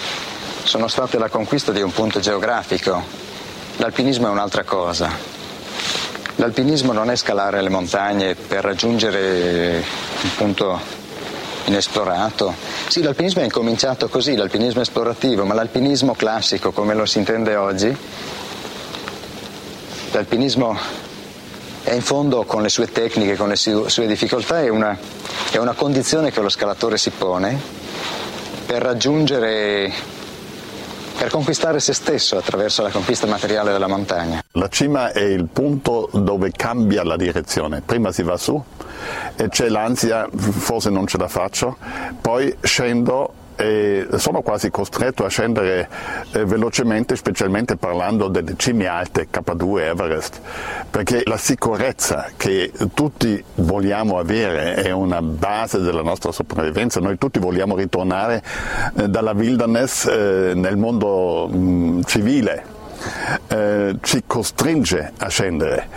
[0.63, 3.01] sono state la conquista di un punto geografico.
[3.77, 5.09] L'alpinismo è un'altra cosa.
[6.35, 9.83] L'alpinismo non è scalare le montagne per raggiungere
[10.21, 10.79] un punto
[11.65, 12.53] inesplorato.
[12.87, 17.95] Sì, l'alpinismo è incominciato così, l'alpinismo esplorativo, ma l'alpinismo classico, come lo si intende oggi,
[20.11, 21.05] l'alpinismo
[21.87, 24.97] è in fondo con le sue tecniche, con le sue difficoltà, è una,
[25.49, 27.57] è una condizione che lo scalatore si pone
[28.65, 29.93] per raggiungere
[31.17, 34.43] per conquistare se stesso attraverso la conquista materiale della montagna.
[34.51, 37.81] La cima è il punto dove cambia la direzione.
[37.83, 38.61] Prima si va su
[39.37, 41.77] e c'è l'ansia, forse non ce la faccio,
[42.19, 45.89] poi scendo e sono quasi costretto a scendere
[46.31, 50.39] eh, velocemente, specialmente parlando delle cime alte, K2 Everest,
[50.89, 57.39] perché la sicurezza che tutti vogliamo avere è una base della nostra sopravvivenza, noi tutti
[57.39, 58.43] vogliamo ritornare
[58.95, 62.75] eh, dalla wilderness eh, nel mondo mh, mm, civile
[63.47, 65.87] eh, ci costringe a scendere.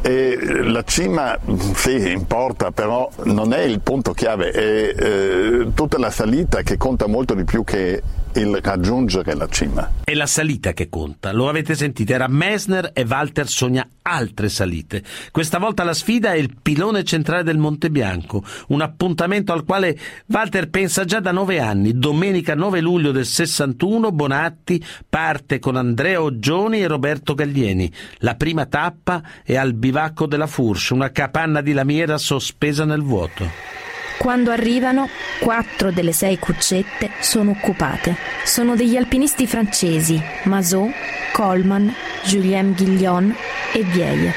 [0.00, 1.38] E la cima
[1.74, 7.06] sì, importa, però non è il punto chiave, è eh, tutta la salita che conta
[7.06, 8.02] molto di più che
[8.40, 9.90] il raggiungere la cima.
[10.04, 15.02] È la salita che conta, lo avete sentito, era Messner e Walter sogna altre salite.
[15.30, 19.98] Questa volta la sfida è il pilone centrale del Monte Bianco, un appuntamento al quale
[20.26, 21.98] Walter pensa già da nove anni.
[21.98, 27.92] Domenica 9 luglio del 61 Bonatti parte con Andrea Oggioni e Roberto Gaglieni.
[28.18, 33.91] La prima tappa è al bivacco della Fourche, una capanna di lamiera sospesa nel vuoto.
[34.22, 35.08] Quando arrivano,
[35.40, 38.14] quattro delle sei cuccette sono occupate.
[38.44, 40.92] Sono degli alpinisti francesi, Mazot,
[41.32, 41.92] Coleman,
[42.22, 43.34] Julien Guillon
[43.74, 44.32] e Vieille.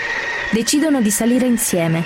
[0.50, 2.04] Decidono di salire insieme.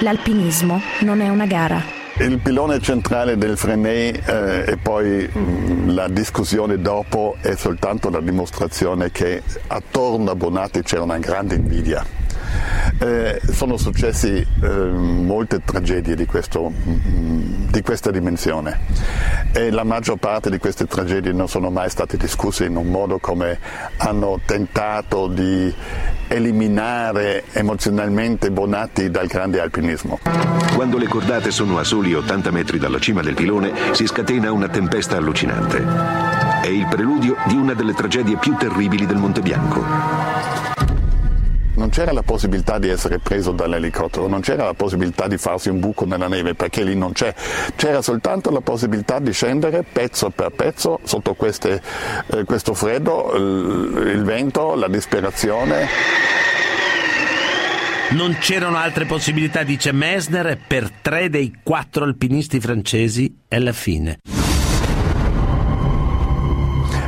[0.00, 1.80] L'alpinismo non è una gara.
[2.18, 8.10] Il pilone centrale del Frenet eh, e poi mh, mm, la discussione dopo è soltanto
[8.10, 12.19] la dimostrazione che attorno a Bonatti c'è una grande invidia
[12.98, 18.80] eh, sono successi eh, molte tragedie di, questo, mm, di, questa dimensione
[19.52, 23.18] e la maggior parte di queste tragedie non sono mai state discusse in un modo
[23.18, 23.58] come
[23.98, 25.72] hanno tentato di
[26.28, 30.18] eliminare emozionalmente Bonatti dal grande alpinismo.
[30.74, 34.68] Quando le cordate sono a soli 80 metri dalla cima del pilone si scatena una
[34.68, 35.84] tempesta allucinante.
[36.62, 40.39] È il preludio di una delle tragedie più terribili del Monte Bianco
[41.80, 45.80] non c'era la possibilità di essere preso dall'elicottero, non c'era la possibilità di farsi un
[45.80, 47.34] buco nella neve perché lì non c'è,
[47.74, 51.80] c'era soltanto la possibilità di scendere pezzo per pezzo sotto queste,
[52.32, 55.88] eh, questo freddo, il, vento, la disperazione.
[58.10, 63.72] Non c'erano altre possibilità, dice Messner, e per tre dei quattro alpinisti francesi è la
[63.72, 64.18] fine.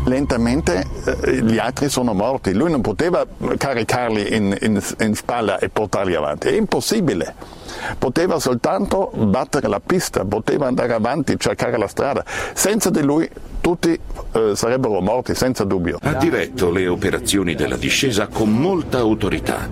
[0.05, 2.53] Lentamente eh, gli altri sono morti.
[2.53, 3.25] Lui non poteva
[3.57, 7.35] caricarli in, in, in spalla e portarli avanti, è impossibile.
[7.99, 12.25] Poteva soltanto battere la pista, poteva andare avanti, cercare la strada.
[12.53, 13.29] Senza di lui
[13.61, 13.99] tutti
[14.33, 15.99] eh, sarebbero morti, senza dubbio.
[16.03, 19.69] Ha diretto le operazioni della discesa con molta autorità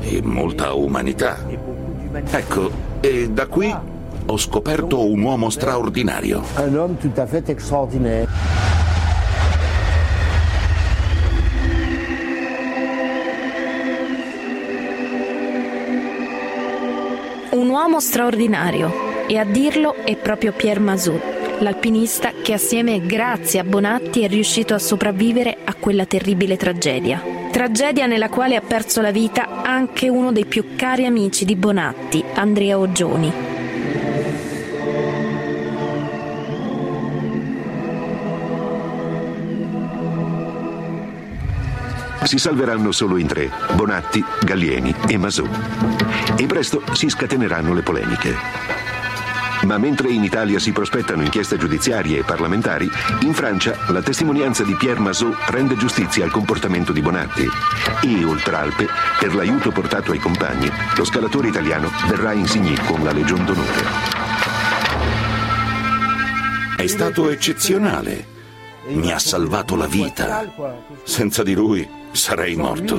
[0.00, 1.38] e molta umanità.
[2.30, 2.70] Ecco,
[3.00, 3.74] e da qui
[4.26, 6.42] ho scoperto un uomo straordinario.
[6.56, 8.28] Un uomo tout à fait extraordinaire.
[17.60, 21.20] Un uomo straordinario e a dirlo è proprio Pierre Masou,
[21.58, 27.22] l'alpinista che assieme grazie a Bonatti è riuscito a sopravvivere a quella terribile tragedia.
[27.50, 32.24] Tragedia nella quale ha perso la vita anche uno dei più cari amici di Bonatti,
[32.32, 33.49] Andrea Oggioni.
[42.22, 45.48] Si salveranno solo in tre, Bonatti, Gallieni e Masou.
[46.36, 48.36] E presto si scateneranno le polemiche.
[49.62, 52.88] Ma mentre in Italia si prospettano inchieste giudiziarie e parlamentari,
[53.20, 57.46] in Francia la testimonianza di Pierre Masou rende giustizia al comportamento di Bonatti.
[58.02, 58.86] E oltre Alpe,
[59.18, 64.18] per l'aiuto portato ai compagni, lo scalatore italiano verrà insignito con la Legion d'Onore.
[66.76, 68.38] È stato eccezionale.
[68.88, 70.50] Mi ha salvato la vita.
[71.02, 72.98] Senza di lui sarei morto.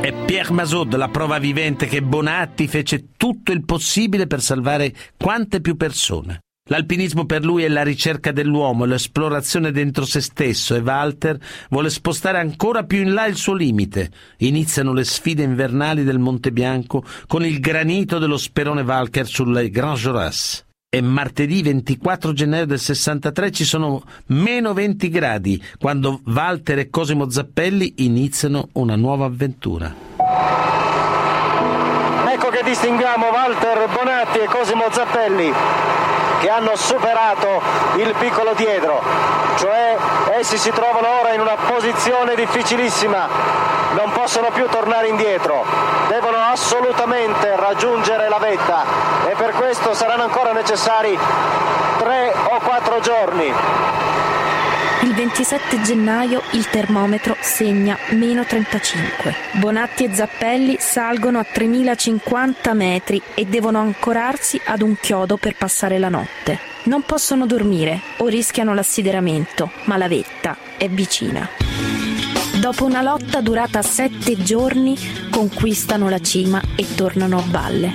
[0.00, 5.60] È Pierre Masod la prova vivente che Bonatti fece tutto il possibile per salvare quante
[5.60, 6.40] più persone.
[6.70, 11.38] L'alpinismo per lui è la ricerca dell'uomo, l'esplorazione dentro se stesso e Walter
[11.68, 14.10] vuole spostare ancora più in là il suo limite.
[14.38, 19.98] Iniziano le sfide invernali del Monte Bianco con il granito dello Sperone Walker sulle Grand
[19.98, 20.63] Joras
[20.94, 27.28] e martedì 24 gennaio del 63 ci sono meno 20 gradi quando Walter e Cosimo
[27.28, 29.92] Zappelli iniziano una nuova avventura.
[32.32, 35.50] Ecco che distinguiamo Walter Bonatti e Cosimo Zappelli
[36.40, 37.60] che hanno superato
[37.96, 39.02] il piccolo dietro,
[39.58, 39.96] cioè
[40.44, 43.26] essi si trovano ora in una posizione difficilissima,
[43.94, 45.64] non possono più tornare indietro,
[46.08, 48.84] devono assolutamente raggiungere la vetta
[49.26, 51.18] e per questo saranno ancora necessari
[51.98, 53.52] tre o quattro giorni.
[55.04, 59.34] Il 27 gennaio il termometro segna meno 35.
[59.52, 65.98] Bonatti e Zappelli salgono a 3050 metri e devono ancorarsi ad un chiodo per passare
[65.98, 66.73] la notte.
[66.84, 71.48] Non possono dormire o rischiano l'assideramento, ma la vetta è vicina.
[72.60, 74.94] Dopo una lotta durata sette giorni,
[75.30, 77.90] conquistano la cima e tornano a valle.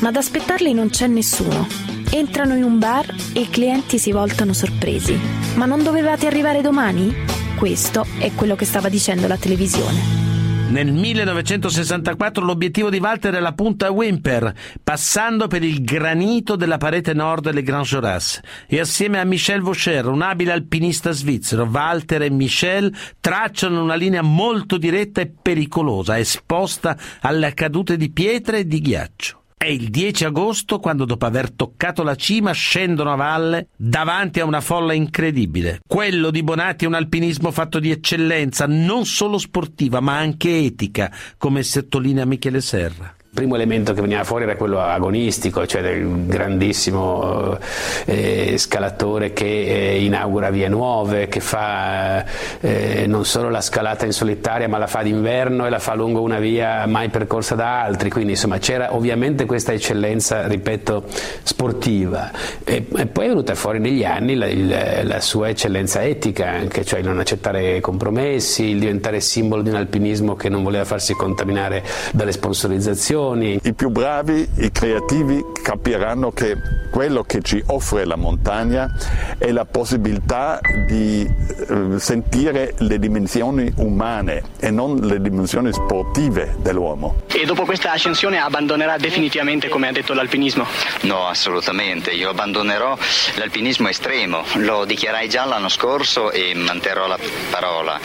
[0.00, 1.66] Ma ad aspettarli non c'è nessuno.
[2.10, 5.18] Entrano in un bar e i clienti si voltano sorpresi.
[5.54, 7.14] Ma non dovevate arrivare domani?
[7.56, 10.25] Questo è quello che stava dicendo la televisione.
[10.68, 14.52] Nel 1964 l'obiettivo di Walter è la punta Wimper,
[14.82, 18.40] passando per il granito della parete nord delle Grand Joras.
[18.66, 24.22] E assieme a Michel Vaucher, un abile alpinista svizzero, Walter e Michel tracciano una linea
[24.22, 29.44] molto diretta e pericolosa, esposta alle cadute di pietre e di ghiaccio.
[29.58, 34.44] È il 10 agosto quando dopo aver toccato la cima scendono a valle davanti a
[34.44, 35.80] una folla incredibile.
[35.88, 41.10] Quello di Bonatti è un alpinismo fatto di eccellenza, non solo sportiva ma anche etica,
[41.38, 43.15] come sottolinea Michele Serra.
[43.36, 47.58] Primo elemento che veniva fuori era quello agonistico, cioè del grandissimo
[48.06, 52.24] eh, scalatore che eh, inaugura vie nuove, che fa
[52.60, 56.22] eh, non solo la scalata in solitaria ma la fa d'inverno e la fa lungo
[56.22, 61.04] una via mai percorsa da altri, quindi insomma c'era ovviamente questa eccellenza, ripeto,
[61.42, 62.30] sportiva.
[62.64, 66.86] E, e poi è venuta fuori negli anni la, il, la sua eccellenza etica anche,
[66.86, 71.12] cioè il non accettare compromessi, il diventare simbolo di un alpinismo che non voleva farsi
[71.12, 76.56] contaminare dalle sponsorizzazioni i più bravi, i creativi capiranno che
[76.90, 78.88] quello che ci offre la montagna
[79.36, 87.22] è la possibilità di eh, sentire le dimensioni umane e non le dimensioni sportive dell'uomo.
[87.32, 90.66] E dopo questa ascensione abbandonerà definitivamente, come ha detto, l'alpinismo?
[91.02, 92.12] No, assolutamente.
[92.12, 92.96] Io abbandonerò
[93.36, 94.42] l'alpinismo estremo.
[94.54, 97.18] Lo dichiarai già l'anno scorso e manterrò la
[97.50, 97.98] parola.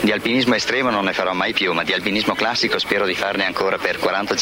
[0.00, 3.44] Di alpinismo estremo non ne farò mai più, ma di alpinismo classico spero di farne
[3.44, 3.98] ancora per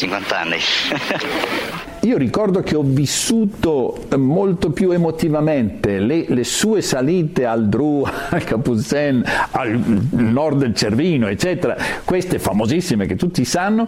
[0.07, 0.57] 40-50 anni.
[2.05, 8.43] Io ricordo che ho vissuto molto più emotivamente le, le sue salite al Dru, al
[8.43, 9.81] Capuzen, al
[10.11, 13.87] nord del Cervino, eccetera, queste famosissime che tutti sanno,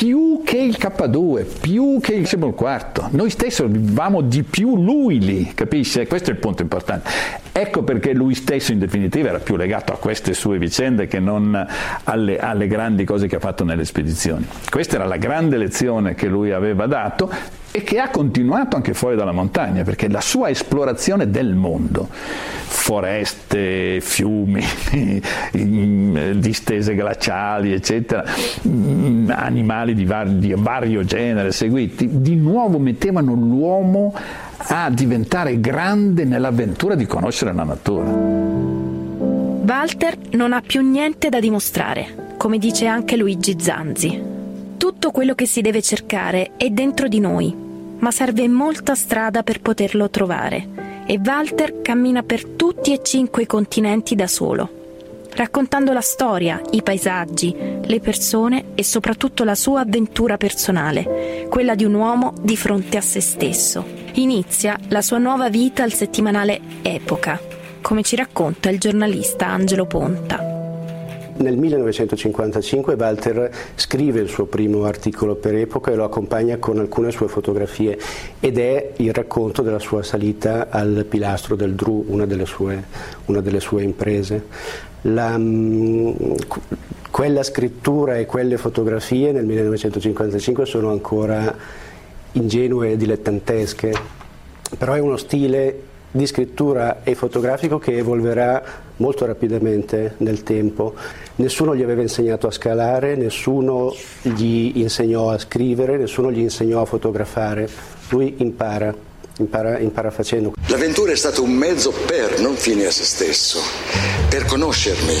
[0.00, 3.08] più che il K2, più che il Simul quarto.
[3.10, 6.06] Noi stessi vivevamo di più lui lì, capisce?
[6.06, 7.10] Questo è il punto importante.
[7.52, 11.66] Ecco perché lui stesso in definitiva era più legato a queste sue vicende che non
[12.04, 14.46] alle, alle grandi cose che ha fatto nelle spedizioni.
[14.70, 17.30] Questa era la grande lezione che lui aveva dato
[17.72, 24.00] e che ha continuato anche fuori dalla montagna, perché la sua esplorazione del mondo, foreste,
[24.00, 24.62] fiumi,
[26.36, 28.24] distese glaciali, eccetera,
[28.62, 34.14] animali di, var- di vario genere seguiti, di nuovo mettevano l'uomo
[34.56, 38.40] a diventare grande nell'avventura di conoscere la natura.
[39.80, 44.29] Walter non ha più niente da dimostrare, come dice anche Luigi Zanzi.
[45.00, 47.56] Tutto quello che si deve cercare è dentro di noi,
[48.00, 53.46] ma serve molta strada per poterlo trovare e Walter cammina per tutti e cinque i
[53.46, 54.68] continenti da solo,
[55.36, 61.86] raccontando la storia, i paesaggi, le persone e soprattutto la sua avventura personale, quella di
[61.86, 63.82] un uomo di fronte a se stesso.
[64.16, 67.40] Inizia la sua nuova vita al settimanale Epoca,
[67.80, 70.59] come ci racconta il giornalista Angelo Ponta.
[71.40, 77.10] Nel 1955 Walter scrive il suo primo articolo per Epoca e lo accompagna con alcune
[77.10, 77.98] sue fotografie
[78.38, 82.84] ed è il racconto della sua salita al pilastro del Dru, una delle sue,
[83.26, 84.48] una delle sue imprese.
[85.02, 86.12] La, mm,
[87.10, 91.56] quella scrittura e quelle fotografie nel 1955 sono ancora
[92.32, 93.94] ingenue e dilettantesche,
[94.76, 98.62] però è uno stile di scrittura e fotografico che evolverà
[98.96, 100.94] molto rapidamente nel tempo.
[101.36, 106.84] Nessuno gli aveva insegnato a scalare, nessuno gli insegnò a scrivere, nessuno gli insegnò a
[106.84, 107.68] fotografare.
[108.08, 108.94] Lui impara,
[109.38, 110.52] impara, impara facendo.
[110.66, 113.60] L'avventura è stato un mezzo per, non fine a se stesso,
[114.28, 115.16] per conoscermi,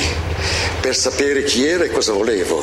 [0.80, 2.62] per sapere chi ero e cosa volevo.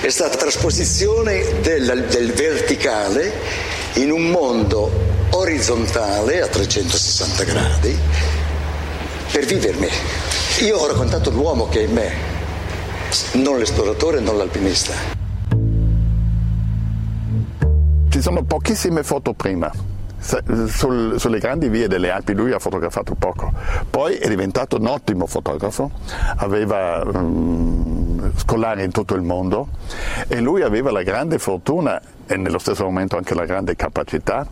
[0.00, 3.32] È stata trasposizione del, del verticale
[3.94, 7.98] in un mondo orizzontale a 360 gradi
[9.32, 9.88] per vivermi.
[10.62, 12.12] Io ho raccontato l'uomo che è in me,
[13.32, 14.94] non l'esploratore, non l'alpinista.
[18.08, 19.70] Ci sono pochissime foto prima.
[20.68, 23.52] Sul, sulle grandi vie delle Alpi lui ha fotografato poco,
[23.90, 25.90] poi è diventato un ottimo fotografo,
[26.36, 28.03] aveva um,
[28.36, 29.68] scolari in tutto il mondo
[30.28, 34.46] e lui aveva la grande fortuna e nello stesso momento anche la grande capacità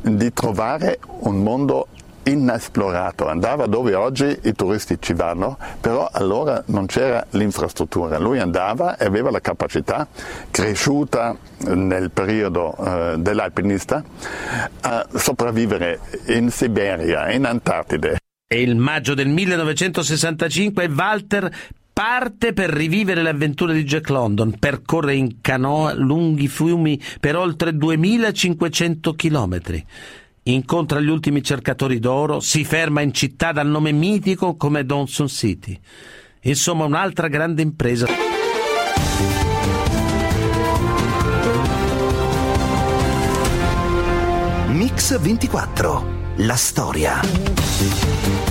[0.00, 1.88] di trovare un mondo
[2.26, 8.96] inesplorato, andava dove oggi i turisti ci vanno, però allora non c'era l'infrastruttura, lui andava
[8.96, 10.08] e aveva la capacità,
[10.50, 14.02] cresciuta nel periodo eh, dell'alpinista,
[14.80, 18.18] a sopravvivere in Siberia, in Antartide.
[18.48, 21.50] È il maggio del 1965 e Walter
[21.98, 27.74] parte per rivivere le avventure di Jack London, percorre in canoa lunghi fiumi per oltre
[27.74, 29.82] 2500 chilometri.
[30.42, 35.80] Incontra gli ultimi cercatori d'oro, si ferma in città dal nome mitico come Dawson City.
[36.42, 38.06] Insomma, un'altra grande impresa.
[44.68, 46.06] Mix 24.
[46.40, 47.65] La storia.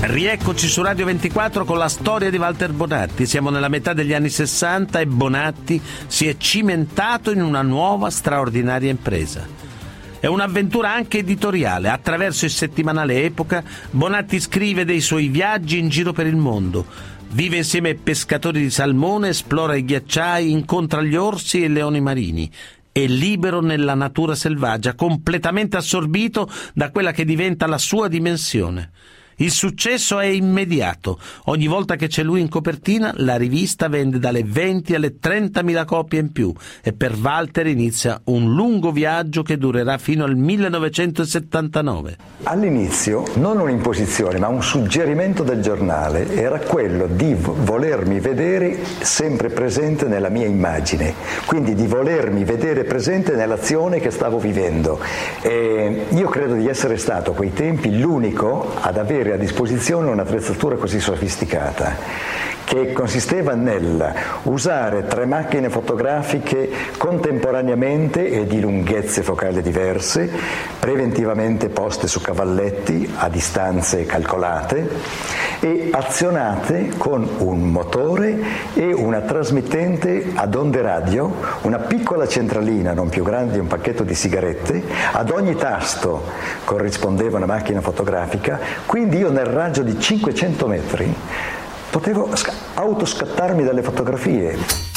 [0.02, 3.26] Rieccoci su Radio 24 con la storia di Walter Bonatti.
[3.26, 8.92] Siamo nella metà degli anni 60 e Bonatti si è cimentato in una nuova straordinaria
[8.92, 9.48] impresa.
[10.20, 11.90] È un'avventura anche editoriale.
[11.90, 16.86] Attraverso il settimanale Epoca, Bonatti scrive dei suoi viaggi in giro per il mondo.
[17.30, 22.00] Vive insieme ai pescatori di salmone, esplora i ghiacciai, incontra gli orsi e i leoni
[22.00, 22.52] marini
[22.96, 28.92] è libero nella natura selvaggia, completamente assorbito da quella che diventa la sua dimensione.
[29.38, 31.20] Il successo è immediato.
[31.46, 36.22] Ogni volta che c'è lui in copertina, la rivista vende dalle 20 alle 30.000 copie
[36.22, 42.18] in più e per Walter inizia un lungo viaggio che durerà fino al 1979.
[42.44, 50.08] All'inizio non un'imposizione, ma un suggerimento del giornale era quello di volermi vedere sempre presente
[50.08, 51.14] nella mia immagine,
[51.46, 54.98] quindi di volermi vedere presente nell'azione che stavo vivendo.
[55.42, 60.12] E io credo di essere stato a quei tempi l'unico ad avere avere a disposizione
[60.12, 64.14] un'attrezzatura così sofisticata che consisteva nel
[64.44, 70.30] usare tre macchine fotografiche contemporaneamente e di lunghezze focali diverse,
[70.80, 74.90] preventivamente poste su cavalletti a distanze calcolate
[75.66, 78.38] e azionate con un motore
[78.76, 84.03] e una trasmittente ad onde radio, una piccola centralina non più grande di un pacchetto
[84.03, 86.22] di sigarette, ad ogni tasto
[86.66, 91.11] corrispondeva una macchina fotografica, quindi io nel raggio di 500 metri
[91.89, 92.30] potevo
[92.76, 94.95] autoscattarmi dalle fotografie.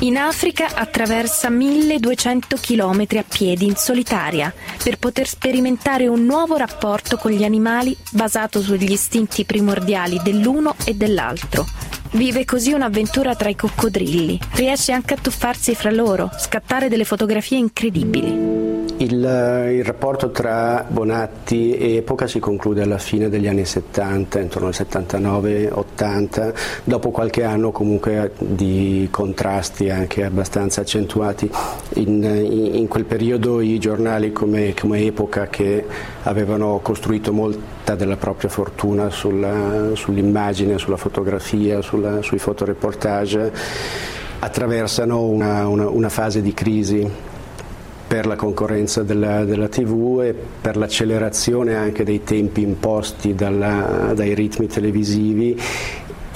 [0.00, 4.52] In Africa attraversa 1200 km a piedi in solitaria
[4.84, 10.92] per poter sperimentare un nuovo rapporto con gli animali basato sugli istinti primordiali dell'uno e
[10.94, 11.64] dell'altro.
[12.10, 17.56] Vive così un'avventura tra i coccodrilli, riesce anche a tuffarsi fra loro, scattare delle fotografie
[17.56, 18.65] incredibili.
[18.98, 24.68] Il, il, rapporto tra Bonatti e epoca si conclude alla fine degli anni 70, intorno
[24.68, 31.50] al 79-80, dopo qualche anno comunque di contrasti anche abbastanza accentuati.
[31.96, 35.84] In, in quel periodo i giornali come, come, Epoca, che
[36.22, 43.52] avevano costruito molta della propria fortuna sulla, sull'immagine, sulla fotografia, sulla, sui fotoreportage,
[44.38, 47.34] attraversano una, una, una fase di crisi
[48.06, 54.34] per la concorrenza della, della, TV e per l'accelerazione anche dei tempi imposti dalla, dai
[54.34, 55.60] ritmi televisivi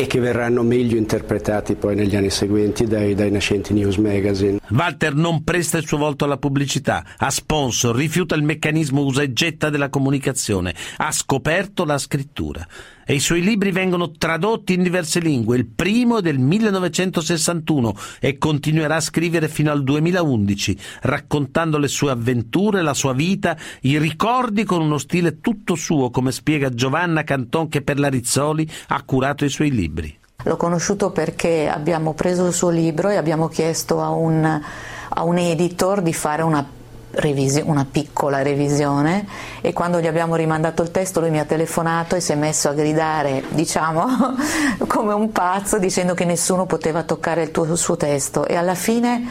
[0.01, 4.59] e che verranno meglio interpretati poi negli anni seguenti dai, dai, nascenti news magazine.
[4.71, 9.35] Walter non presta il suo volto alla pubblicità, ha sponsor, rifiuta il meccanismo usa e
[9.35, 12.67] getta della comunicazione, ha scoperto la scrittura
[13.11, 15.57] e i suoi libri vengono tradotti in diverse lingue.
[15.57, 22.13] Il primo è del 1961 e continuerà a scrivere fino al 2011, raccontando le sue
[22.13, 27.69] avventure, la sua vita, i ricordi con uno stile tutto suo, come spiega Giovanna Canton
[27.69, 30.17] che per la Rizzoli ha curato i suoi libri.
[30.45, 35.37] L'ho conosciuto perché abbiamo preso il suo libro e abbiamo chiesto a un, a un
[35.37, 36.65] editor di fare una
[37.13, 39.27] Revisi- una piccola revisione
[39.61, 42.69] e quando gli abbiamo rimandato il testo lui mi ha telefonato e si è messo
[42.69, 44.07] a gridare diciamo
[44.87, 48.47] come un pazzo dicendo che nessuno poteva toccare il, tuo, il suo testo.
[48.47, 49.27] E alla fine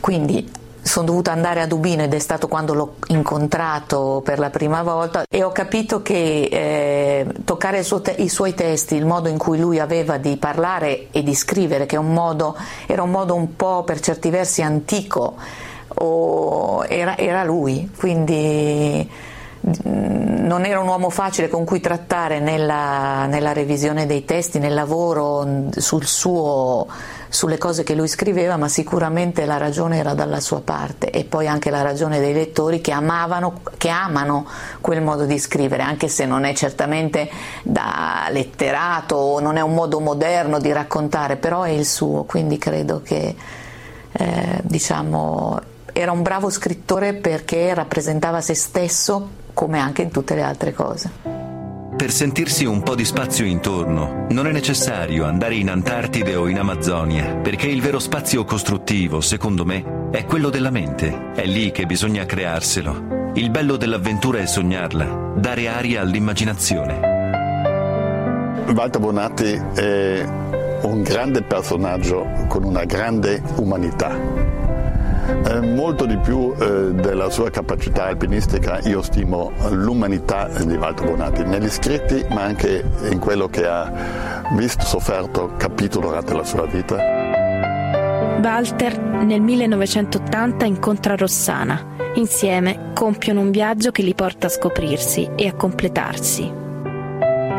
[0.00, 4.82] quindi sono dovuta andare a Dubino ed è stato quando l'ho incontrato per la prima
[4.82, 9.58] volta e ho capito che eh, toccare te- i suoi testi, il modo in cui
[9.58, 12.56] lui aveva di parlare e di scrivere, che un modo,
[12.86, 15.34] era un modo un po' per certi versi antico,
[16.88, 19.08] era, era lui, quindi
[19.88, 24.74] mm, non era un uomo facile con cui trattare nella, nella revisione dei testi, nel
[24.74, 26.86] lavoro sul suo,
[27.28, 31.10] sulle cose che lui scriveva, ma sicuramente la ragione era dalla sua parte.
[31.10, 34.46] E poi anche la ragione dei lettori che, amavano, che amano
[34.80, 37.28] quel modo di scrivere, anche se non è certamente
[37.62, 42.56] da letterato o non è un modo moderno di raccontare, però è il suo, quindi
[42.58, 43.34] credo che
[44.12, 50.42] eh, diciamo era un bravo scrittore perché rappresentava se stesso come anche in tutte le
[50.42, 51.10] altre cose.
[51.96, 56.58] Per sentirsi un po' di spazio intorno non è necessario andare in Antartide o in
[56.58, 61.32] Amazzonia, perché il vero spazio costruttivo, secondo me, è quello della mente.
[61.32, 63.32] È lì che bisogna crearselo.
[63.32, 67.14] Il bello dell'avventura è sognarla, dare aria all'immaginazione.
[68.74, 70.28] Walter Bonatti è
[70.82, 74.55] un grande personaggio con una grande umanità
[75.46, 81.44] eh, molto di più eh, della sua capacità alpinistica io stimo l'umanità di Walter Bonatti,
[81.44, 86.96] negli scritti ma anche in quello che ha visto, sofferto, capito durante la sua vita.
[88.42, 91.94] Walter nel 1980 incontra Rossana.
[92.14, 96.65] Insieme compiono un viaggio che li porta a scoprirsi e a completarsi.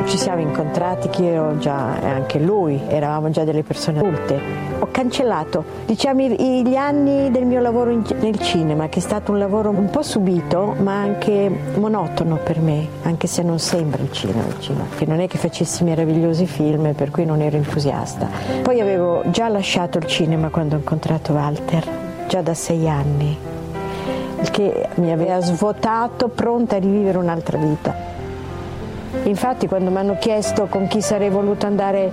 [0.05, 4.39] Ci siamo incontrati che io già, anche lui, eravamo già delle persone adulte.
[4.79, 9.37] Ho cancellato, diciamo, gli anni del mio lavoro in, nel cinema, che è stato un
[9.37, 14.45] lavoro un po' subito, ma anche monotono per me, anche se non sembra il cinema,
[14.47, 14.85] il cinema.
[14.95, 18.29] Che non è che facessi meravigliosi film, per cui non ero entusiasta.
[18.61, 21.85] Poi avevo già lasciato il cinema quando ho incontrato Walter,
[22.27, 23.37] già da sei anni,
[24.39, 28.15] il che mi aveva svuotato, pronta a rivivere un'altra vita.
[29.23, 32.11] Infatti quando mi hanno chiesto con chi sarei voluto andare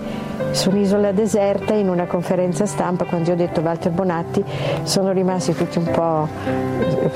[0.51, 4.45] su un'isola deserta in una conferenza stampa, quando io ho detto Walter Bonatti,
[4.83, 6.29] sono rimasti tutti un po'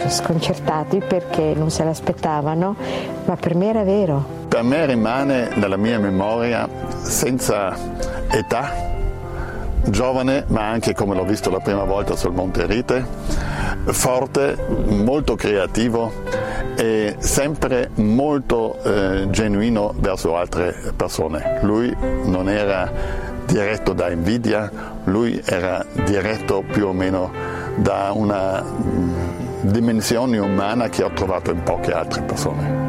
[0.06, 2.76] sconcertati perché non se l'aspettavano,
[3.24, 4.36] ma per me era vero.
[4.48, 6.68] Per me rimane nella mia memoria
[7.02, 7.76] senza
[8.30, 8.96] età,
[9.90, 13.06] giovane ma anche come l'ho visto la prima volta sul Monte Rite,
[13.86, 16.12] forte, molto creativo
[16.76, 21.58] e sempre molto eh, genuino verso altre persone.
[21.62, 22.90] Lui non era
[23.46, 24.70] diretto da invidia,
[25.04, 27.32] lui era diretto più o meno
[27.76, 29.14] da una mm,
[29.62, 32.87] dimensione umana che ho trovato in poche altre persone.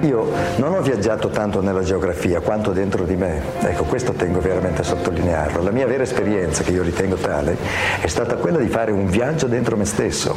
[0.00, 4.80] Io non ho viaggiato tanto nella geografia quanto dentro di me, ecco questo tengo veramente
[4.80, 5.62] a sottolinearlo.
[5.62, 7.56] La mia vera esperienza, che io ritengo tale,
[8.00, 10.34] è stata quella di fare un viaggio dentro me stesso,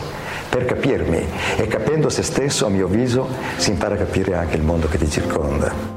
[0.50, 4.64] per capirmi e capendo se stesso, a mio avviso, si impara a capire anche il
[4.64, 5.92] mondo che ti circonda.